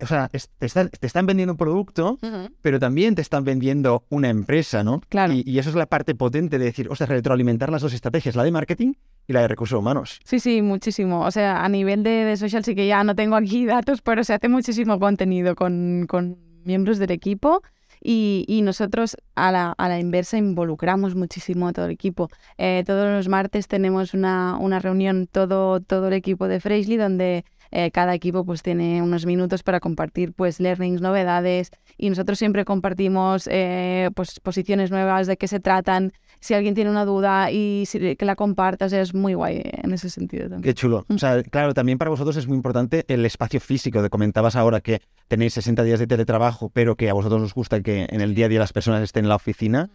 o 0.00 0.06
sea, 0.06 0.28
te, 0.28 0.66
están 1.06 1.26
vendiendo 1.26 1.52
un 1.52 1.56
producto, 1.56 2.18
pero 2.62 2.78
también 2.78 3.14
te 3.14 3.22
están 3.22 3.44
vendiendo 3.44 4.04
una 4.10 4.28
empresa, 4.28 4.84
¿no? 4.84 5.00
Claro. 5.08 5.32
Y, 5.32 5.58
eso 5.58 5.70
es 5.70 5.76
la 5.76 5.86
parte 5.86 6.14
potente 6.14 6.58
de 6.58 6.64
decir, 6.66 6.88
ostras, 6.88 7.08
retroalimentar 7.10 7.70
las 7.70 7.82
dos 7.82 7.92
estrategias, 7.92 8.36
la 8.36 8.44
de 8.44 8.52
marketing 8.52 8.94
y 9.26 9.32
la 9.32 9.42
de 9.42 9.48
recursos 9.48 9.78
humanos. 9.78 10.20
Sí, 10.24 10.40
sí, 10.40 10.62
muchísimo. 10.62 11.24
O 11.24 11.30
sea, 11.30 11.64
a 11.64 11.68
nivel 11.68 12.02
de, 12.02 12.36
social 12.36 12.64
sí 12.64 12.74
que 12.74 12.86
ya 12.86 13.02
no 13.04 13.14
tengo 13.14 13.36
aquí 13.36 13.66
datos, 13.66 14.02
pero 14.02 14.24
se 14.24 14.34
hace 14.34 14.48
muchísimo 14.48 14.98
contenido 14.98 15.54
con, 15.54 16.06
con 16.08 16.36
miembros 16.64 16.98
del 16.98 17.10
equipo 17.10 17.62
y, 18.02 18.60
nosotros 18.62 19.16
a 19.34 19.52
la, 19.52 19.74
a 19.76 19.88
la, 19.88 19.98
inversa 19.98 20.38
involucramos 20.38 21.14
muchísimo 21.14 21.68
a 21.68 21.72
todo 21.72 21.86
el 21.86 21.90
equipo. 21.90 22.28
Eh, 22.58 22.82
todos 22.86 23.08
los 23.10 23.28
martes 23.28 23.68
tenemos 23.68 24.14
una, 24.14 24.56
una 24.58 24.78
reunión, 24.78 25.26
todo, 25.30 25.80
todo 25.80 26.08
el 26.08 26.14
equipo 26.14 26.48
de 26.48 26.60
Freshly, 26.60 26.96
donde 26.96 27.44
eh, 27.72 27.90
cada 27.90 28.14
equipo 28.14 28.44
pues 28.44 28.62
tiene 28.62 29.00
unos 29.02 29.26
minutos 29.26 29.62
para 29.62 29.80
compartir 29.80 30.32
pues 30.32 30.60
learnings, 30.60 31.00
novedades 31.00 31.70
y 31.96 32.08
nosotros 32.08 32.38
siempre 32.38 32.64
compartimos 32.64 33.48
eh, 33.50 34.10
pues 34.14 34.40
posiciones 34.40 34.90
nuevas 34.90 35.26
de 35.26 35.36
qué 35.36 35.46
se 35.46 35.60
tratan, 35.60 36.12
si 36.40 36.54
alguien 36.54 36.74
tiene 36.74 36.90
una 36.90 37.04
duda 37.04 37.50
y 37.52 37.84
que 37.86 38.24
la 38.24 38.34
compartas, 38.34 38.92
es 38.92 39.14
muy 39.14 39.34
guay 39.34 39.62
en 39.64 39.92
ese 39.92 40.08
sentido 40.08 40.44
también. 40.44 40.62
Qué 40.62 40.74
chulo. 40.74 41.04
O 41.08 41.18
sea, 41.18 41.42
claro, 41.42 41.74
también 41.74 41.98
para 41.98 42.10
vosotros 42.10 42.36
es 42.36 42.46
muy 42.46 42.56
importante 42.56 43.04
el 43.08 43.24
espacio 43.26 43.60
físico. 43.60 44.02
Te 44.02 44.08
comentabas 44.08 44.56
ahora 44.56 44.80
que 44.80 45.02
tenéis 45.28 45.52
60 45.54 45.82
días 45.82 45.98
de 45.98 46.06
teletrabajo, 46.06 46.70
pero 46.70 46.96
que 46.96 47.10
a 47.10 47.12
vosotros 47.12 47.42
os 47.42 47.54
gusta 47.54 47.82
que 47.82 48.06
en 48.08 48.20
el 48.22 48.34
día 48.34 48.46
a 48.46 48.48
día 48.48 48.58
las 48.58 48.72
personas 48.72 49.02
estén 49.02 49.26
en 49.26 49.28
la 49.28 49.36
oficina. 49.36 49.90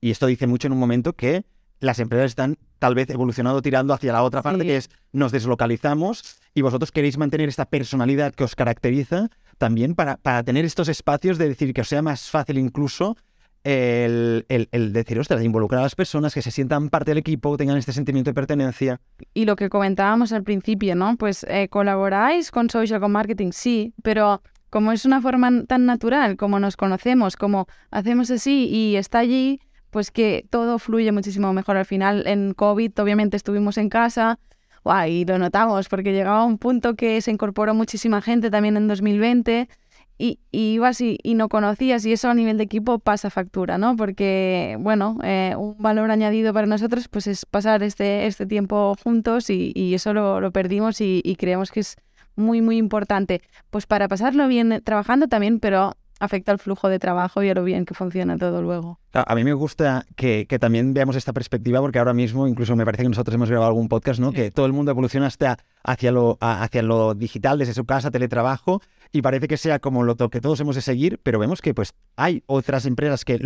Y 0.00 0.12
esto 0.12 0.26
dice 0.26 0.46
mucho 0.46 0.68
en 0.68 0.72
un 0.72 0.78
momento 0.78 1.14
que 1.14 1.44
las 1.80 1.98
empresas 1.98 2.26
están 2.30 2.58
tal 2.78 2.94
vez 2.94 3.10
evolucionando 3.10 3.60
tirando 3.60 3.92
hacia 3.92 4.12
la 4.12 4.22
otra 4.22 4.42
parte, 4.42 4.64
que 4.64 4.76
es 4.76 4.90
nos 5.12 5.32
deslocalizamos 5.32 6.38
y 6.54 6.62
vosotros 6.62 6.92
queréis 6.92 7.18
mantener 7.18 7.48
esta 7.48 7.66
personalidad 7.66 8.34
que 8.34 8.44
os 8.44 8.54
caracteriza 8.54 9.28
también 9.58 9.94
para, 9.94 10.16
para 10.16 10.42
tener 10.44 10.64
estos 10.64 10.88
espacios 10.88 11.38
de 11.38 11.48
decir 11.48 11.74
que 11.74 11.80
os 11.80 11.88
sea 11.88 12.02
más 12.02 12.30
fácil 12.30 12.58
incluso 12.58 13.16
el, 13.68 14.46
el, 14.48 14.92
decir, 14.92 15.18
ostras, 15.18 15.42
involucrar 15.44 15.80
a 15.80 15.82
las 15.82 15.94
personas, 15.94 16.32
que 16.32 16.42
se 16.42 16.50
sientan 16.50 16.88
parte 16.88 17.10
del 17.10 17.18
equipo, 17.18 17.56
tengan 17.56 17.76
este 17.76 17.92
sentimiento 17.92 18.30
de 18.30 18.34
pertenencia. 18.34 19.00
Y 19.34 19.44
lo 19.44 19.56
que 19.56 19.68
comentábamos 19.68 20.32
al 20.32 20.42
principio, 20.42 20.94
¿no? 20.94 21.16
Pues 21.16 21.44
eh, 21.48 21.68
colaboráis 21.68 22.50
con 22.50 22.70
social, 22.70 23.00
con 23.00 23.12
marketing, 23.12 23.50
sí, 23.52 23.92
pero 24.02 24.42
como 24.70 24.92
es 24.92 25.04
una 25.04 25.20
forma 25.20 25.64
tan 25.66 25.86
natural, 25.86 26.36
como 26.36 26.58
nos 26.60 26.76
conocemos, 26.76 27.36
como 27.36 27.66
hacemos 27.90 28.30
así 28.30 28.68
y 28.68 28.96
está 28.96 29.18
allí, 29.18 29.60
pues 29.90 30.10
que 30.10 30.46
todo 30.50 30.78
fluye 30.78 31.12
muchísimo 31.12 31.52
mejor. 31.52 31.76
Al 31.76 31.86
final, 31.86 32.26
en 32.26 32.54
COVID, 32.54 32.98
obviamente 33.00 33.36
estuvimos 33.36 33.78
en 33.78 33.88
casa, 33.88 34.38
y 35.06 35.24
lo 35.26 35.38
notamos 35.38 35.88
porque 35.88 36.12
llegaba 36.12 36.44
un 36.44 36.58
punto 36.58 36.94
que 36.94 37.20
se 37.20 37.30
incorporó 37.30 37.74
muchísima 37.74 38.22
gente 38.22 38.50
también 38.50 38.76
en 38.76 38.88
2020 38.88 39.68
y, 40.18 40.40
y 40.50 40.72
ibas 40.74 41.00
y, 41.00 41.18
no 41.34 41.48
conocías 41.48 42.04
y 42.04 42.12
eso 42.12 42.28
a 42.28 42.34
nivel 42.34 42.58
de 42.58 42.64
equipo 42.64 42.98
pasa 42.98 43.30
factura, 43.30 43.78
¿no? 43.78 43.96
Porque, 43.96 44.76
bueno, 44.80 45.16
eh, 45.22 45.54
un 45.56 45.76
valor 45.78 46.10
añadido 46.10 46.52
para 46.52 46.66
nosotros 46.66 47.08
pues 47.08 47.28
es 47.28 47.46
pasar 47.46 47.82
este, 47.82 48.26
este 48.26 48.44
tiempo 48.44 48.96
juntos 49.02 49.48
y, 49.48 49.72
y 49.74 49.94
eso 49.94 50.12
lo, 50.12 50.40
lo 50.40 50.50
perdimos 50.50 51.00
y, 51.00 51.22
y 51.24 51.36
creemos 51.36 51.70
que 51.70 51.80
es 51.80 51.96
muy, 52.38 52.62
muy 52.62 52.78
importante. 52.78 53.42
Pues 53.70 53.86
para 53.86 54.08
pasarlo 54.08 54.48
bien 54.48 54.80
trabajando 54.84 55.28
también, 55.28 55.60
pero 55.60 55.94
afecta 56.18 56.52
al 56.52 56.58
flujo 56.58 56.88
de 56.88 56.98
trabajo 56.98 57.42
y 57.42 57.50
a 57.50 57.54
lo 57.54 57.64
bien 57.64 57.84
que 57.84 57.94
funciona 57.94 58.36
todo 58.36 58.62
luego. 58.62 58.98
A 59.12 59.34
mí 59.34 59.44
me 59.44 59.52
gusta 59.52 60.04
que, 60.16 60.46
también 60.60 60.92
veamos 60.94 61.16
esta 61.16 61.32
perspectiva 61.32 61.80
porque 61.80 61.98
ahora 61.98 62.14
mismo, 62.14 62.46
incluso 62.46 62.76
me 62.76 62.84
parece 62.84 63.04
que 63.04 63.08
nosotros 63.08 63.34
hemos 63.34 63.48
grabado 63.48 63.68
algún 63.68 63.88
podcast, 63.88 64.20
¿no? 64.20 64.32
Que 64.32 64.50
todo 64.50 64.66
el 64.66 64.72
mundo 64.72 64.90
evoluciona 64.90 65.26
hasta 65.26 65.58
hacia 65.82 66.12
lo, 66.12 66.36
hacia 66.40 66.82
lo 66.82 67.14
digital, 67.14 67.58
desde 67.58 67.74
su 67.74 67.84
casa, 67.84 68.10
teletrabajo, 68.10 68.82
y 69.12 69.22
parece 69.22 69.48
que 69.48 69.56
sea 69.56 69.78
como 69.78 70.02
lo 70.02 70.16
que 70.16 70.40
todos 70.40 70.60
hemos 70.60 70.76
de 70.76 70.82
seguir, 70.82 71.18
pero 71.22 71.38
vemos 71.38 71.62
que 71.62 71.72
pues 71.74 71.94
hay 72.16 72.42
otras 72.46 72.84
empresas 72.84 73.24
que 73.24 73.40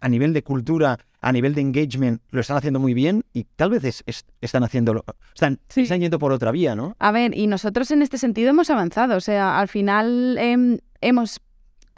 a 0.00 0.08
nivel 0.08 0.32
de 0.32 0.42
cultura, 0.42 0.98
a 1.20 1.32
nivel 1.32 1.54
de 1.54 1.62
engagement, 1.62 2.20
lo 2.30 2.40
están 2.40 2.56
haciendo 2.56 2.78
muy 2.78 2.94
bien 2.94 3.24
y 3.32 3.44
tal 3.44 3.70
vez 3.70 4.04
están 4.40 4.64
haciéndolo, 4.64 5.04
están, 5.34 5.60
están, 5.74 6.00
yendo 6.00 6.18
por 6.18 6.32
otra 6.32 6.50
vía, 6.52 6.74
¿no? 6.74 6.94
A 6.98 7.12
ver, 7.12 7.36
y 7.36 7.46
nosotros 7.46 7.90
en 7.90 8.02
este 8.02 8.18
sentido 8.18 8.50
hemos 8.50 8.70
avanzado, 8.70 9.16
o 9.16 9.20
sea, 9.20 9.58
al 9.58 9.68
final 9.68 10.36
em, 10.38 10.78
hemos 11.00 11.40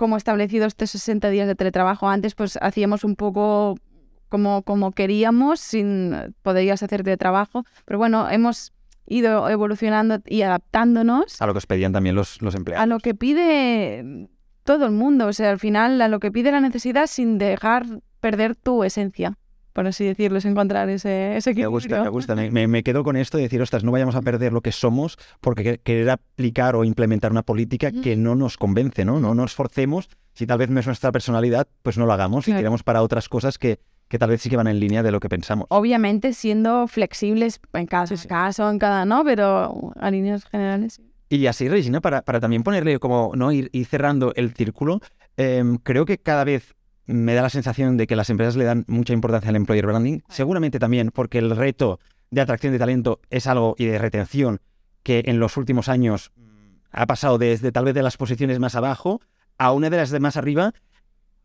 como 0.01 0.17
establecido 0.17 0.65
estos 0.65 0.93
60 0.93 1.29
días 1.29 1.47
de 1.47 1.55
teletrabajo. 1.55 2.09
Antes 2.09 2.35
pues 2.35 2.59
hacíamos 2.63 3.05
un 3.05 3.17
poco 3.17 3.77
como, 4.31 4.63
como 4.63 4.93
queríamos, 4.93 5.61
sin 5.61 6.35
podrías 6.41 6.83
hacer 6.83 7.03
teletrabajo, 7.03 7.67
pero 7.85 7.99
bueno, 7.99 8.31
hemos 8.31 8.73
ido 9.07 9.47
evolucionando 9.51 10.23
y 10.25 10.41
adaptándonos. 10.41 11.43
A 11.43 11.47
lo 11.47 11.53
que 11.53 11.59
os 11.59 11.67
pedían 11.67 11.93
también 11.93 12.15
los, 12.15 12.41
los 12.41 12.55
empleados. 12.55 12.83
A 12.83 12.87
lo 12.87 12.99
que 12.99 13.15
pide 13.15 14.31
todo 14.65 14.87
el 14.87 14.93
mundo, 14.93 15.27
o 15.27 15.35
sea, 15.35 15.51
al 15.51 15.59
final 15.59 16.01
a 16.01 16.09
lo 16.09 16.19
que 16.19 16.33
pide 16.33 16.51
la 16.51 16.61
necesidad 16.61 17.07
sin 17.07 17.37
dejar 17.37 17.85
perder 18.21 18.57
tu 18.57 18.85
esencia 18.85 19.37
por 19.73 19.87
así 19.87 20.05
decirlo, 20.05 20.39
es 20.39 20.45
encontrar 20.45 20.89
ese, 20.89 21.37
ese 21.37 21.51
equilibrio. 21.51 21.71
Me 21.71 22.09
gusta, 22.09 22.35
me 22.35 22.49
gusta. 22.49 22.69
Me, 22.69 22.83
quedo 22.83 23.05
con 23.05 23.17
esto 23.17 23.37
de 23.37 23.45
decir, 23.45 23.63
ostras, 23.63 23.85
no 23.85 23.93
vayamos 23.93 24.15
a 24.15 24.23
perder 24.23 24.53
lo 24.53 24.61
que 24.61 24.73
somos 24.73 25.19
porque 25.41 25.79
querer 25.79 26.11
aplicar 26.11 26.77
o 26.77 26.85
implementar 26.85 27.31
una 27.31 27.43
política 27.43 27.93
que 27.93 28.17
no 28.17 28.35
nos 28.35 28.57
convence, 28.57 29.05
¿no? 29.05 29.21
No 29.21 29.35
nos 29.35 29.55
forcemos. 29.55 30.09
Si 30.33 30.47
tal 30.47 30.59
vez 30.59 30.71
no 30.71 30.81
es 30.81 30.87
nuestra 30.87 31.13
personalidad, 31.13 31.69
pues 31.83 31.99
no 31.99 32.07
lo 32.07 32.13
hagamos 32.13 32.49
y 32.49 32.53
queremos 32.53 32.83
para 32.83 33.03
otras 33.03 33.29
cosas 33.29 33.59
que, 33.59 33.81
que 34.09 34.19
tal 34.19 34.31
vez 34.31 34.43
sí 34.43 34.51
que 34.51 34.57
van 34.57 34.67
en 34.67 34.81
línea 34.81 35.03
de 35.03 35.13
lo 35.13 35.21
que 35.21 35.29
pensamos. 35.29 35.67
Obviamente 35.71 36.33
siendo 36.33 36.87
flexibles 36.89 37.61
en 37.73 37.87
cada 37.87 38.07
caso, 38.29 38.71
en 38.71 38.79
cada 38.79 39.05
no, 39.05 39.25
pero 39.25 39.93
a 39.97 40.11
líneas 40.11 40.45
generales. 40.45 41.01
Y 41.29 41.47
así, 41.47 41.69
Regina, 41.69 42.01
para, 42.01 42.23
para 42.23 42.41
también 42.41 42.65
ponerle 42.65 42.99
como, 42.99 43.31
¿no? 43.37 43.53
Ir, 43.53 43.71
cerrando 43.87 44.33
el 44.35 44.53
círculo, 44.53 45.01
em, 45.37 45.77
creo 45.77 46.05
que 46.05 46.19
cada 46.19 46.43
vez 46.43 46.75
me 47.07 47.35
da 47.35 47.43
la 47.43 47.51
sensación 47.51 47.97
de 47.97 48.07
que 48.07 48.17
las 48.17 48.31
empresas 48.31 48.57
le 48.57 48.65
dan 48.65 48.85
mucha 48.87 49.13
importancia 49.13 49.51
al 49.51 49.57
employer 49.57 49.87
branding. 49.87 50.21
Seguramente 50.29 50.79
también 50.79 51.11
porque 51.11 51.39
el 51.39 51.57
reto 51.57 51.99
de 52.31 52.41
atracción 52.41 52.73
de 52.73 52.79
talento 52.79 53.21
es 53.31 53.47
algo 53.47 53.75
y 53.79 53.87
de 53.87 53.99
retención 53.99 54.61
que 55.03 55.23
en 55.27 55.41
los 55.41 55.57
últimos 55.57 55.89
años 55.89 56.33
ha 56.93 57.07
pasado 57.07 57.39
desde 57.39 57.73
tal 57.73 57.85
vez 57.85 57.95
de 57.95 58.03
las 58.03 58.17
posiciones 58.17 58.59
más 58.59 58.75
abajo 58.75 59.21
a 59.59 59.73
una 59.73 59.91
de 59.91 59.97
las 59.97 60.11
de 60.11 60.21
más 60.21 60.37
arriba. 60.37 60.73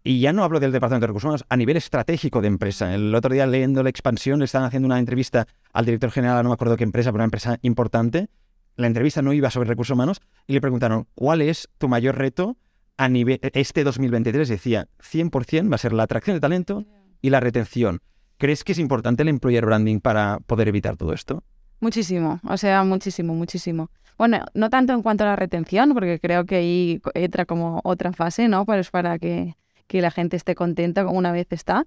Y 0.03 0.19
ya 0.19 0.33
no 0.33 0.43
hablo 0.43 0.59
del 0.59 0.71
Departamento 0.71 1.03
de 1.03 1.07
Recursos 1.07 1.25
Humanos, 1.25 1.45
a 1.49 1.57
nivel 1.57 1.77
estratégico 1.77 2.41
de 2.41 2.47
empresa. 2.47 2.93
El 2.93 3.13
otro 3.15 3.33
día 3.33 3.47
leyendo 3.47 3.81
la 3.81 3.89
expansión, 3.89 4.37
le 4.37 4.45
estaban 4.45 4.67
haciendo 4.67 4.85
una 4.85 4.99
entrevista 4.99 5.47
al 5.73 5.85
director 5.85 6.11
general, 6.11 6.43
no 6.43 6.49
me 6.49 6.53
acuerdo 6.53 6.77
qué 6.77 6.83
empresa, 6.83 7.11
pero 7.11 7.21
una 7.21 7.25
empresa 7.25 7.57
importante. 7.63 8.27
La 8.75 8.85
entrevista 8.85 9.23
no 9.23 9.33
iba 9.33 9.49
sobre 9.49 9.69
recursos 9.69 9.95
humanos 9.95 10.21
y 10.45 10.53
le 10.53 10.61
preguntaron, 10.61 11.07
¿cuál 11.15 11.41
es 11.41 11.69
tu 11.79 11.87
mayor 11.87 12.17
reto 12.17 12.55
a 12.97 13.10
nivel, 13.10 13.39
este 13.41 13.84
2023 13.84 14.47
decía 14.47 14.88
100% 14.99 15.71
va 15.71 15.75
a 15.75 15.79
ser 15.79 15.93
la 15.93 16.03
atracción 16.03 16.36
de 16.36 16.41
talento 16.41 16.86
y 17.21 17.29
la 17.29 17.39
retención. 17.39 17.99
¿Crees 18.38 18.63
que 18.63 18.73
es 18.73 18.79
importante 18.79 19.23
el 19.23 19.29
employer 19.29 19.65
branding 19.65 19.99
para 19.99 20.39
poder 20.45 20.67
evitar 20.67 20.97
todo 20.97 21.13
esto? 21.13 21.43
Muchísimo, 21.79 22.39
o 22.47 22.58
sea, 22.58 22.84
muchísimo, 22.84 23.34
muchísimo. 23.34 23.89
Bueno, 24.17 24.45
no 24.53 24.69
tanto 24.69 24.93
en 24.93 25.01
cuanto 25.01 25.23
a 25.23 25.27
la 25.27 25.36
retención, 25.36 25.93
porque 25.93 26.19
creo 26.19 26.45
que 26.45 26.55
ahí 26.55 27.01
entra 27.13 27.45
como 27.45 27.81
otra 27.84 28.13
fase, 28.13 28.47
¿no? 28.47 28.65
Pues 28.65 28.89
para 28.89 29.19
que, 29.19 29.55
que 29.88 30.01
la 30.01 30.10
gente 30.12 30.38
esté 30.38 30.55
contenta 30.55 31.05
una 31.05 31.31
vez 31.31 31.47
está. 31.51 31.84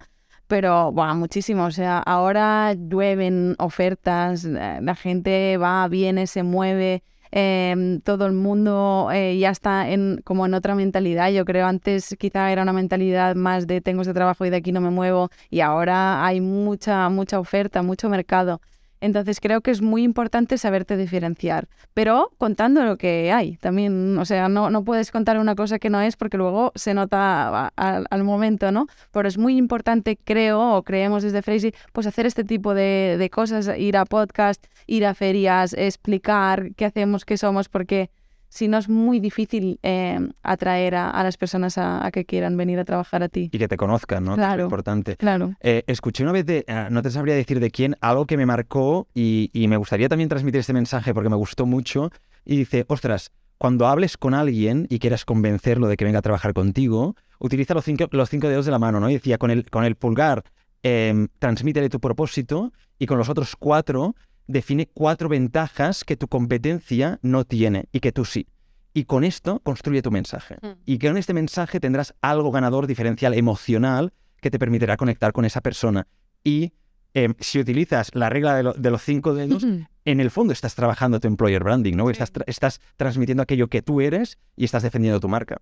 Pero, 0.46 0.92
bueno, 0.92 1.14
muchísimo. 1.14 1.64
O 1.64 1.70
sea, 1.70 1.98
ahora 1.98 2.74
llueven 2.74 3.54
ofertas, 3.58 4.44
la 4.44 4.94
gente 4.94 5.56
va, 5.58 5.86
viene, 5.88 6.26
se 6.26 6.42
mueve 6.42 7.02
Em, 7.30 8.00
todo 8.00 8.26
el 8.26 8.32
mundo 8.32 9.10
eh, 9.12 9.38
ya 9.38 9.50
está 9.50 9.90
en, 9.90 10.20
como 10.24 10.46
en 10.46 10.54
otra 10.54 10.74
mentalidad. 10.74 11.30
Yo 11.30 11.44
creo 11.44 11.66
antes 11.66 12.16
quizá 12.18 12.50
era 12.52 12.62
una 12.62 12.72
mentalidad 12.72 13.34
más 13.36 13.66
de 13.66 13.80
tengo 13.80 14.02
ese 14.02 14.14
trabajo 14.14 14.44
y 14.46 14.50
de 14.50 14.56
aquí 14.56 14.72
no 14.72 14.80
me 14.80 14.90
muevo 14.90 15.30
y 15.50 15.60
ahora 15.60 16.24
hay 16.24 16.40
mucha, 16.40 17.08
mucha 17.08 17.38
oferta, 17.38 17.82
mucho 17.82 18.08
mercado. 18.08 18.60
Entonces 19.00 19.40
creo 19.40 19.60
que 19.60 19.70
es 19.70 19.82
muy 19.82 20.02
importante 20.02 20.58
saberte 20.58 20.96
diferenciar, 20.96 21.68
pero 21.94 22.30
contando 22.38 22.84
lo 22.84 22.96
que 22.96 23.32
hay 23.32 23.56
también, 23.56 24.18
o 24.18 24.24
sea, 24.24 24.48
no, 24.48 24.70
no 24.70 24.84
puedes 24.84 25.10
contar 25.10 25.38
una 25.38 25.54
cosa 25.54 25.78
que 25.78 25.90
no 25.90 26.00
es 26.00 26.16
porque 26.16 26.36
luego 26.36 26.72
se 26.74 26.94
nota 26.94 27.68
al 27.76 28.24
momento, 28.24 28.72
¿no? 28.72 28.86
Pero 29.12 29.28
es 29.28 29.38
muy 29.38 29.56
importante, 29.56 30.18
creo, 30.22 30.76
o 30.76 30.82
creemos 30.82 31.22
desde 31.22 31.42
Freisy, 31.42 31.72
pues 31.92 32.06
hacer 32.06 32.26
este 32.26 32.44
tipo 32.44 32.74
de, 32.74 33.16
de 33.18 33.30
cosas, 33.30 33.70
ir 33.78 33.96
a 33.96 34.04
podcast, 34.04 34.66
ir 34.86 35.06
a 35.06 35.14
ferias, 35.14 35.74
explicar 35.74 36.70
qué 36.76 36.84
hacemos, 36.84 37.24
qué 37.24 37.36
somos, 37.36 37.68
porque 37.68 38.10
si 38.48 38.68
no 38.68 38.78
es 38.78 38.88
muy 38.88 39.20
difícil 39.20 39.78
eh, 39.82 40.18
atraer 40.42 40.94
a, 40.94 41.22
las 41.22 41.36
personas 41.36 41.76
a, 41.78 42.08
que 42.12 42.24
quieran 42.24 42.56
venir 42.56 42.78
a 42.78 42.84
trabajar 42.84 43.22
a 43.22 43.28
ti. 43.28 43.50
Y 43.52 43.58
que 43.58 43.68
te 43.68 43.76
conozcan, 43.76 44.24
¿no? 44.24 44.34
Claro. 44.34 44.62
es 44.62 44.66
importante. 44.66 45.16
Claro. 45.16 45.54
Eh, 45.60 45.84
escuché 45.86 46.22
una 46.22 46.32
vez 46.32 46.46
de, 46.46 46.64
eh, 46.66 46.88
no 46.90 47.02
te 47.02 47.10
sabría 47.10 47.34
decir 47.34 47.60
de 47.60 47.70
quién, 47.70 47.96
algo 48.00 48.26
que 48.26 48.36
me 48.36 48.46
marcó 48.46 49.06
y, 49.14 49.50
me 49.68 49.76
gustaría 49.76 50.08
también 50.08 50.30
transmitir 50.30 50.60
este 50.60 50.72
mensaje 50.72 51.12
porque 51.12 51.28
me 51.28 51.36
gustó 51.36 51.66
mucho. 51.66 52.10
Y 52.44 52.56
dice, 52.56 52.86
ostras, 52.88 53.32
cuando 53.58 53.86
hables 53.86 54.16
con 54.16 54.32
alguien 54.32 54.86
y 54.88 54.98
quieras 54.98 55.26
convencerlo 55.26 55.86
de 55.88 55.96
que 55.96 56.06
venga 56.06 56.20
a 56.20 56.22
trabajar 56.22 56.54
contigo, 56.54 57.16
utiliza 57.38 57.74
los 57.74 57.84
cinco, 57.84 58.08
los 58.12 58.30
cinco 58.30 58.48
dedos 58.48 58.64
de 58.64 58.70
la 58.70 58.78
mano, 58.78 58.98
¿no? 58.98 59.10
Y 59.10 59.14
decía, 59.14 59.36
con 59.36 59.50
el, 59.50 59.68
con 59.68 59.84
el 59.84 59.94
pulgar, 59.96 60.44
eh, 60.82 61.26
transmítele 61.38 61.90
tu 61.90 62.00
propósito 62.00 62.72
y 62.98 63.06
con 63.06 63.18
los 63.18 63.28
otros 63.28 63.56
cuatro 63.56 64.14
define 64.48 64.88
cuatro 64.92 65.28
ventajas 65.28 66.02
que 66.02 66.16
tu 66.16 66.26
competencia 66.26 67.20
no 67.22 67.44
tiene 67.44 67.88
y 67.92 68.00
que 68.00 68.10
tú 68.10 68.24
sí. 68.24 68.48
Y 68.94 69.04
con 69.04 69.22
esto 69.22 69.60
construye 69.60 70.02
tu 70.02 70.10
mensaje. 70.10 70.56
Mm. 70.60 70.80
Y 70.86 70.98
que 70.98 71.08
con 71.08 71.18
este 71.18 71.34
mensaje 71.34 71.78
tendrás 71.78 72.14
algo 72.20 72.50
ganador, 72.50 72.86
diferencial, 72.86 73.34
emocional, 73.34 74.12
que 74.40 74.50
te 74.50 74.58
permitirá 74.58 74.96
conectar 74.96 75.32
con 75.32 75.44
esa 75.44 75.60
persona. 75.60 76.08
Y 76.42 76.72
em, 77.14 77.34
si 77.38 77.60
utilizas 77.60 78.10
la 78.14 78.30
regla 78.30 78.56
de, 78.72 78.90
los 78.90 79.02
cinco 79.02 79.34
dedos, 79.34 79.64
en 80.04 80.20
el 80.20 80.30
fondo 80.30 80.52
estás 80.52 80.74
trabajando 80.74 81.20
tu 81.20 81.28
employer 81.28 81.62
branding, 81.62 81.94
¿no? 81.94 82.10
Estás, 82.10 82.32
estás 82.46 82.80
transmitiendo 82.96 83.42
aquello 83.42 83.68
que 83.68 83.82
tú 83.82 84.00
eres 84.00 84.38
y 84.56 84.64
estás 84.64 84.82
defendiendo 84.82 85.20
tu 85.20 85.28
marca. 85.28 85.60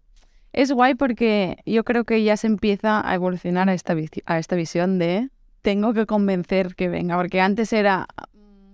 Es 0.52 0.72
guay 0.72 0.94
porque 0.94 1.58
yo 1.66 1.84
creo 1.84 2.04
que 2.04 2.22
ya 2.22 2.36
se 2.36 2.46
empieza 2.46 3.06
a 3.06 3.14
evolucionar 3.14 3.68
a 3.68 3.74
esta, 3.74 3.94
a 4.26 4.38
esta 4.38 4.56
visión 4.56 4.98
de 4.98 5.28
tengo 5.62 5.92
que 5.92 6.06
convencer 6.06 6.76
que 6.76 6.88
venga, 6.88 7.16
porque 7.16 7.40
antes 7.40 7.72
era 7.72 8.06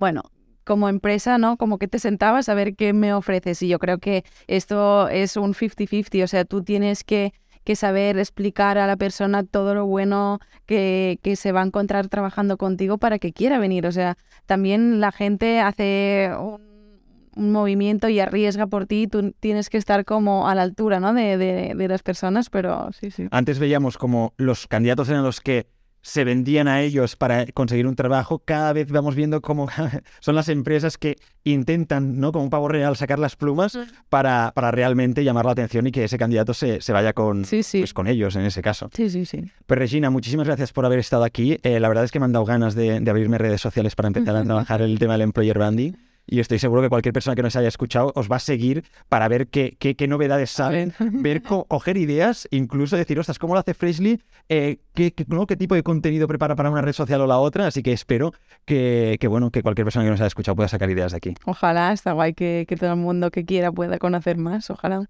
bueno, 0.02 0.22
como 0.64 0.88
empresa, 0.88 1.38
¿no? 1.38 1.56
Como 1.56 1.78
que 1.78 1.86
te 1.86 2.00
sentabas 2.00 2.48
a 2.48 2.54
ver 2.54 2.74
qué 2.74 2.92
me 2.92 3.14
ofreces. 3.14 3.62
Y 3.62 3.68
yo 3.68 3.78
creo 3.78 3.98
que 3.98 4.24
esto 4.48 5.08
es 5.08 5.36
un 5.36 5.54
50-50, 5.54 6.24
o 6.24 6.26
sea, 6.26 6.44
tú 6.44 6.64
tienes 6.64 7.04
que, 7.04 7.32
que, 7.62 7.76
saber 7.76 8.18
explicar 8.18 8.78
a 8.78 8.88
la 8.88 8.96
persona 8.96 9.44
todo 9.44 9.76
lo 9.76 9.86
bueno 9.86 10.40
que, 10.66 11.20
que, 11.22 11.36
se 11.36 11.52
va 11.52 11.62
a 11.62 11.66
encontrar 11.66 12.08
trabajando 12.08 12.56
contigo 12.56 12.98
para 12.98 13.20
que 13.20 13.32
quiera 13.32 13.60
venir. 13.60 13.86
O 13.86 13.92
sea, 13.92 14.16
también 14.44 14.98
la 14.98 15.12
gente 15.12 15.60
hace 15.60 16.32
un, 16.36 17.52
movimiento 17.52 18.08
y 18.08 18.18
arriesga 18.18 18.66
por 18.66 18.86
ti, 18.86 19.06
tú 19.06 19.32
tienes 19.38 19.70
que 19.70 19.78
estar 19.78 20.04
como 20.04 20.48
a 20.48 20.56
la 20.56 20.62
altura, 20.62 20.98
¿no? 20.98 21.14
De, 21.14 21.38
de, 21.38 21.74
de 21.76 21.88
las 21.88 22.02
personas, 22.02 22.50
pero 22.50 22.90
sí, 22.92 23.12
sí. 23.12 23.28
Antes 23.30 23.60
veíamos 23.60 23.96
como 23.96 24.34
los 24.36 24.66
candidatos 24.66 25.08
eran 25.08 25.22
los 25.22 25.40
que 25.40 25.68
se 26.02 26.24
vendían 26.24 26.68
a 26.68 26.82
ellos 26.82 27.16
para 27.16 27.46
conseguir 27.46 27.86
un 27.86 27.96
trabajo, 27.96 28.40
cada 28.44 28.72
vez 28.72 28.90
vamos 28.90 29.14
viendo 29.14 29.40
cómo 29.40 29.68
son 30.20 30.34
las 30.34 30.48
empresas 30.48 30.98
que 30.98 31.16
intentan, 31.44 32.20
¿no? 32.20 32.32
Como 32.32 32.44
un 32.44 32.50
pavo 32.50 32.68
real, 32.68 32.96
sacar 32.96 33.18
las 33.18 33.36
plumas 33.36 33.78
para, 34.08 34.52
para 34.54 34.70
realmente 34.70 35.24
llamar 35.24 35.46
la 35.46 35.52
atención 35.52 35.86
y 35.86 35.92
que 35.92 36.04
ese 36.04 36.18
candidato 36.18 36.54
se, 36.54 36.80
se 36.80 36.92
vaya 36.92 37.12
con, 37.12 37.44
Pues 37.44 37.94
con 37.94 38.06
ellos 38.06 38.36
en 38.36 38.42
ese 38.42 38.62
caso. 38.62 38.90
Sí, 38.92 39.08
sí, 39.10 39.24
sí. 39.24 39.44
Pues 39.66 39.78
Regina, 39.78 40.10
muchísimas 40.10 40.46
gracias 40.46 40.72
por 40.72 40.84
haber 40.84 40.98
estado 40.98 41.24
aquí. 41.24 41.58
Eh, 41.62 41.80
la 41.80 41.88
verdad 41.88 42.04
es 42.04 42.10
que 42.10 42.18
me 42.18 42.26
han 42.26 42.32
dado 42.32 42.44
ganas 42.44 42.74
de, 42.74 42.96
abrirme 43.08 43.38
redes 43.38 43.60
sociales 43.60 43.94
para 43.94 44.08
empezar 44.08 44.36
a 44.36 44.44
trabajar 44.44 44.82
el 44.82 44.98
tema 44.98 45.14
del 45.14 45.22
employer 45.22 45.58
branding. 45.58 45.92
Y 46.32 46.40
estoy 46.40 46.58
seguro 46.58 46.80
que 46.80 46.88
cualquier 46.88 47.12
persona 47.12 47.34
que 47.36 47.42
nos 47.42 47.56
haya 47.56 47.68
escuchado 47.68 48.12
os 48.14 48.30
va 48.30 48.36
a 48.36 48.38
seguir 48.38 48.84
para 49.10 49.28
ver 49.28 49.48
qué, 49.48 49.76
qué, 49.78 49.94
qué 49.96 50.08
novedades 50.08 50.50
salen, 50.50 50.94
ver, 50.98 51.42
co- 51.42 51.66
coger 51.66 51.96
ideas, 51.98 52.48
incluso 52.50 52.96
decir, 52.96 53.18
ostras, 53.18 53.38
¿cómo 53.38 53.52
lo 53.54 53.60
hace 53.60 53.74
Freshly? 53.74 54.22
Eh, 54.48 54.78
¿qué, 54.94 55.12
qué, 55.12 55.24
no? 55.28 55.46
¿Qué 55.46 55.56
tipo 55.56 55.74
de 55.74 55.82
contenido 55.82 56.26
prepara 56.26 56.56
para 56.56 56.70
una 56.70 56.80
red 56.80 56.94
social 56.94 57.20
o 57.20 57.26
la 57.26 57.38
otra? 57.38 57.66
Así 57.66 57.82
que 57.82 57.92
espero 57.92 58.32
que, 58.64 59.18
que, 59.20 59.28
bueno, 59.28 59.50
que 59.50 59.62
cualquier 59.62 59.84
persona 59.84 60.04
que 60.06 60.10
nos 60.10 60.20
haya 60.20 60.28
escuchado 60.28 60.56
pueda 60.56 60.68
sacar 60.68 60.88
ideas 60.90 61.12
de 61.12 61.18
aquí. 61.18 61.34
Ojalá, 61.44 61.92
está 61.92 62.12
guay 62.12 62.32
que, 62.32 62.64
que 62.66 62.76
todo 62.76 62.92
el 62.92 62.98
mundo 62.98 63.30
que 63.30 63.44
quiera 63.44 63.70
pueda 63.70 63.98
conocer 63.98 64.38
más, 64.38 64.70
ojalá. 64.70 65.04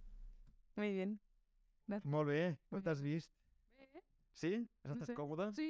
Muy 0.76 0.92
bien. 0.92 1.20
Molt 2.04 2.26
bé, 2.26 2.56
com 2.70 2.80
t'has 2.80 3.02
vist? 3.04 3.28
Sí? 4.32 4.66
No 4.82 4.94
Estàs 4.94 5.08
sé. 5.11 5.14
còmode? 5.14 5.50
Sí. 5.52 5.61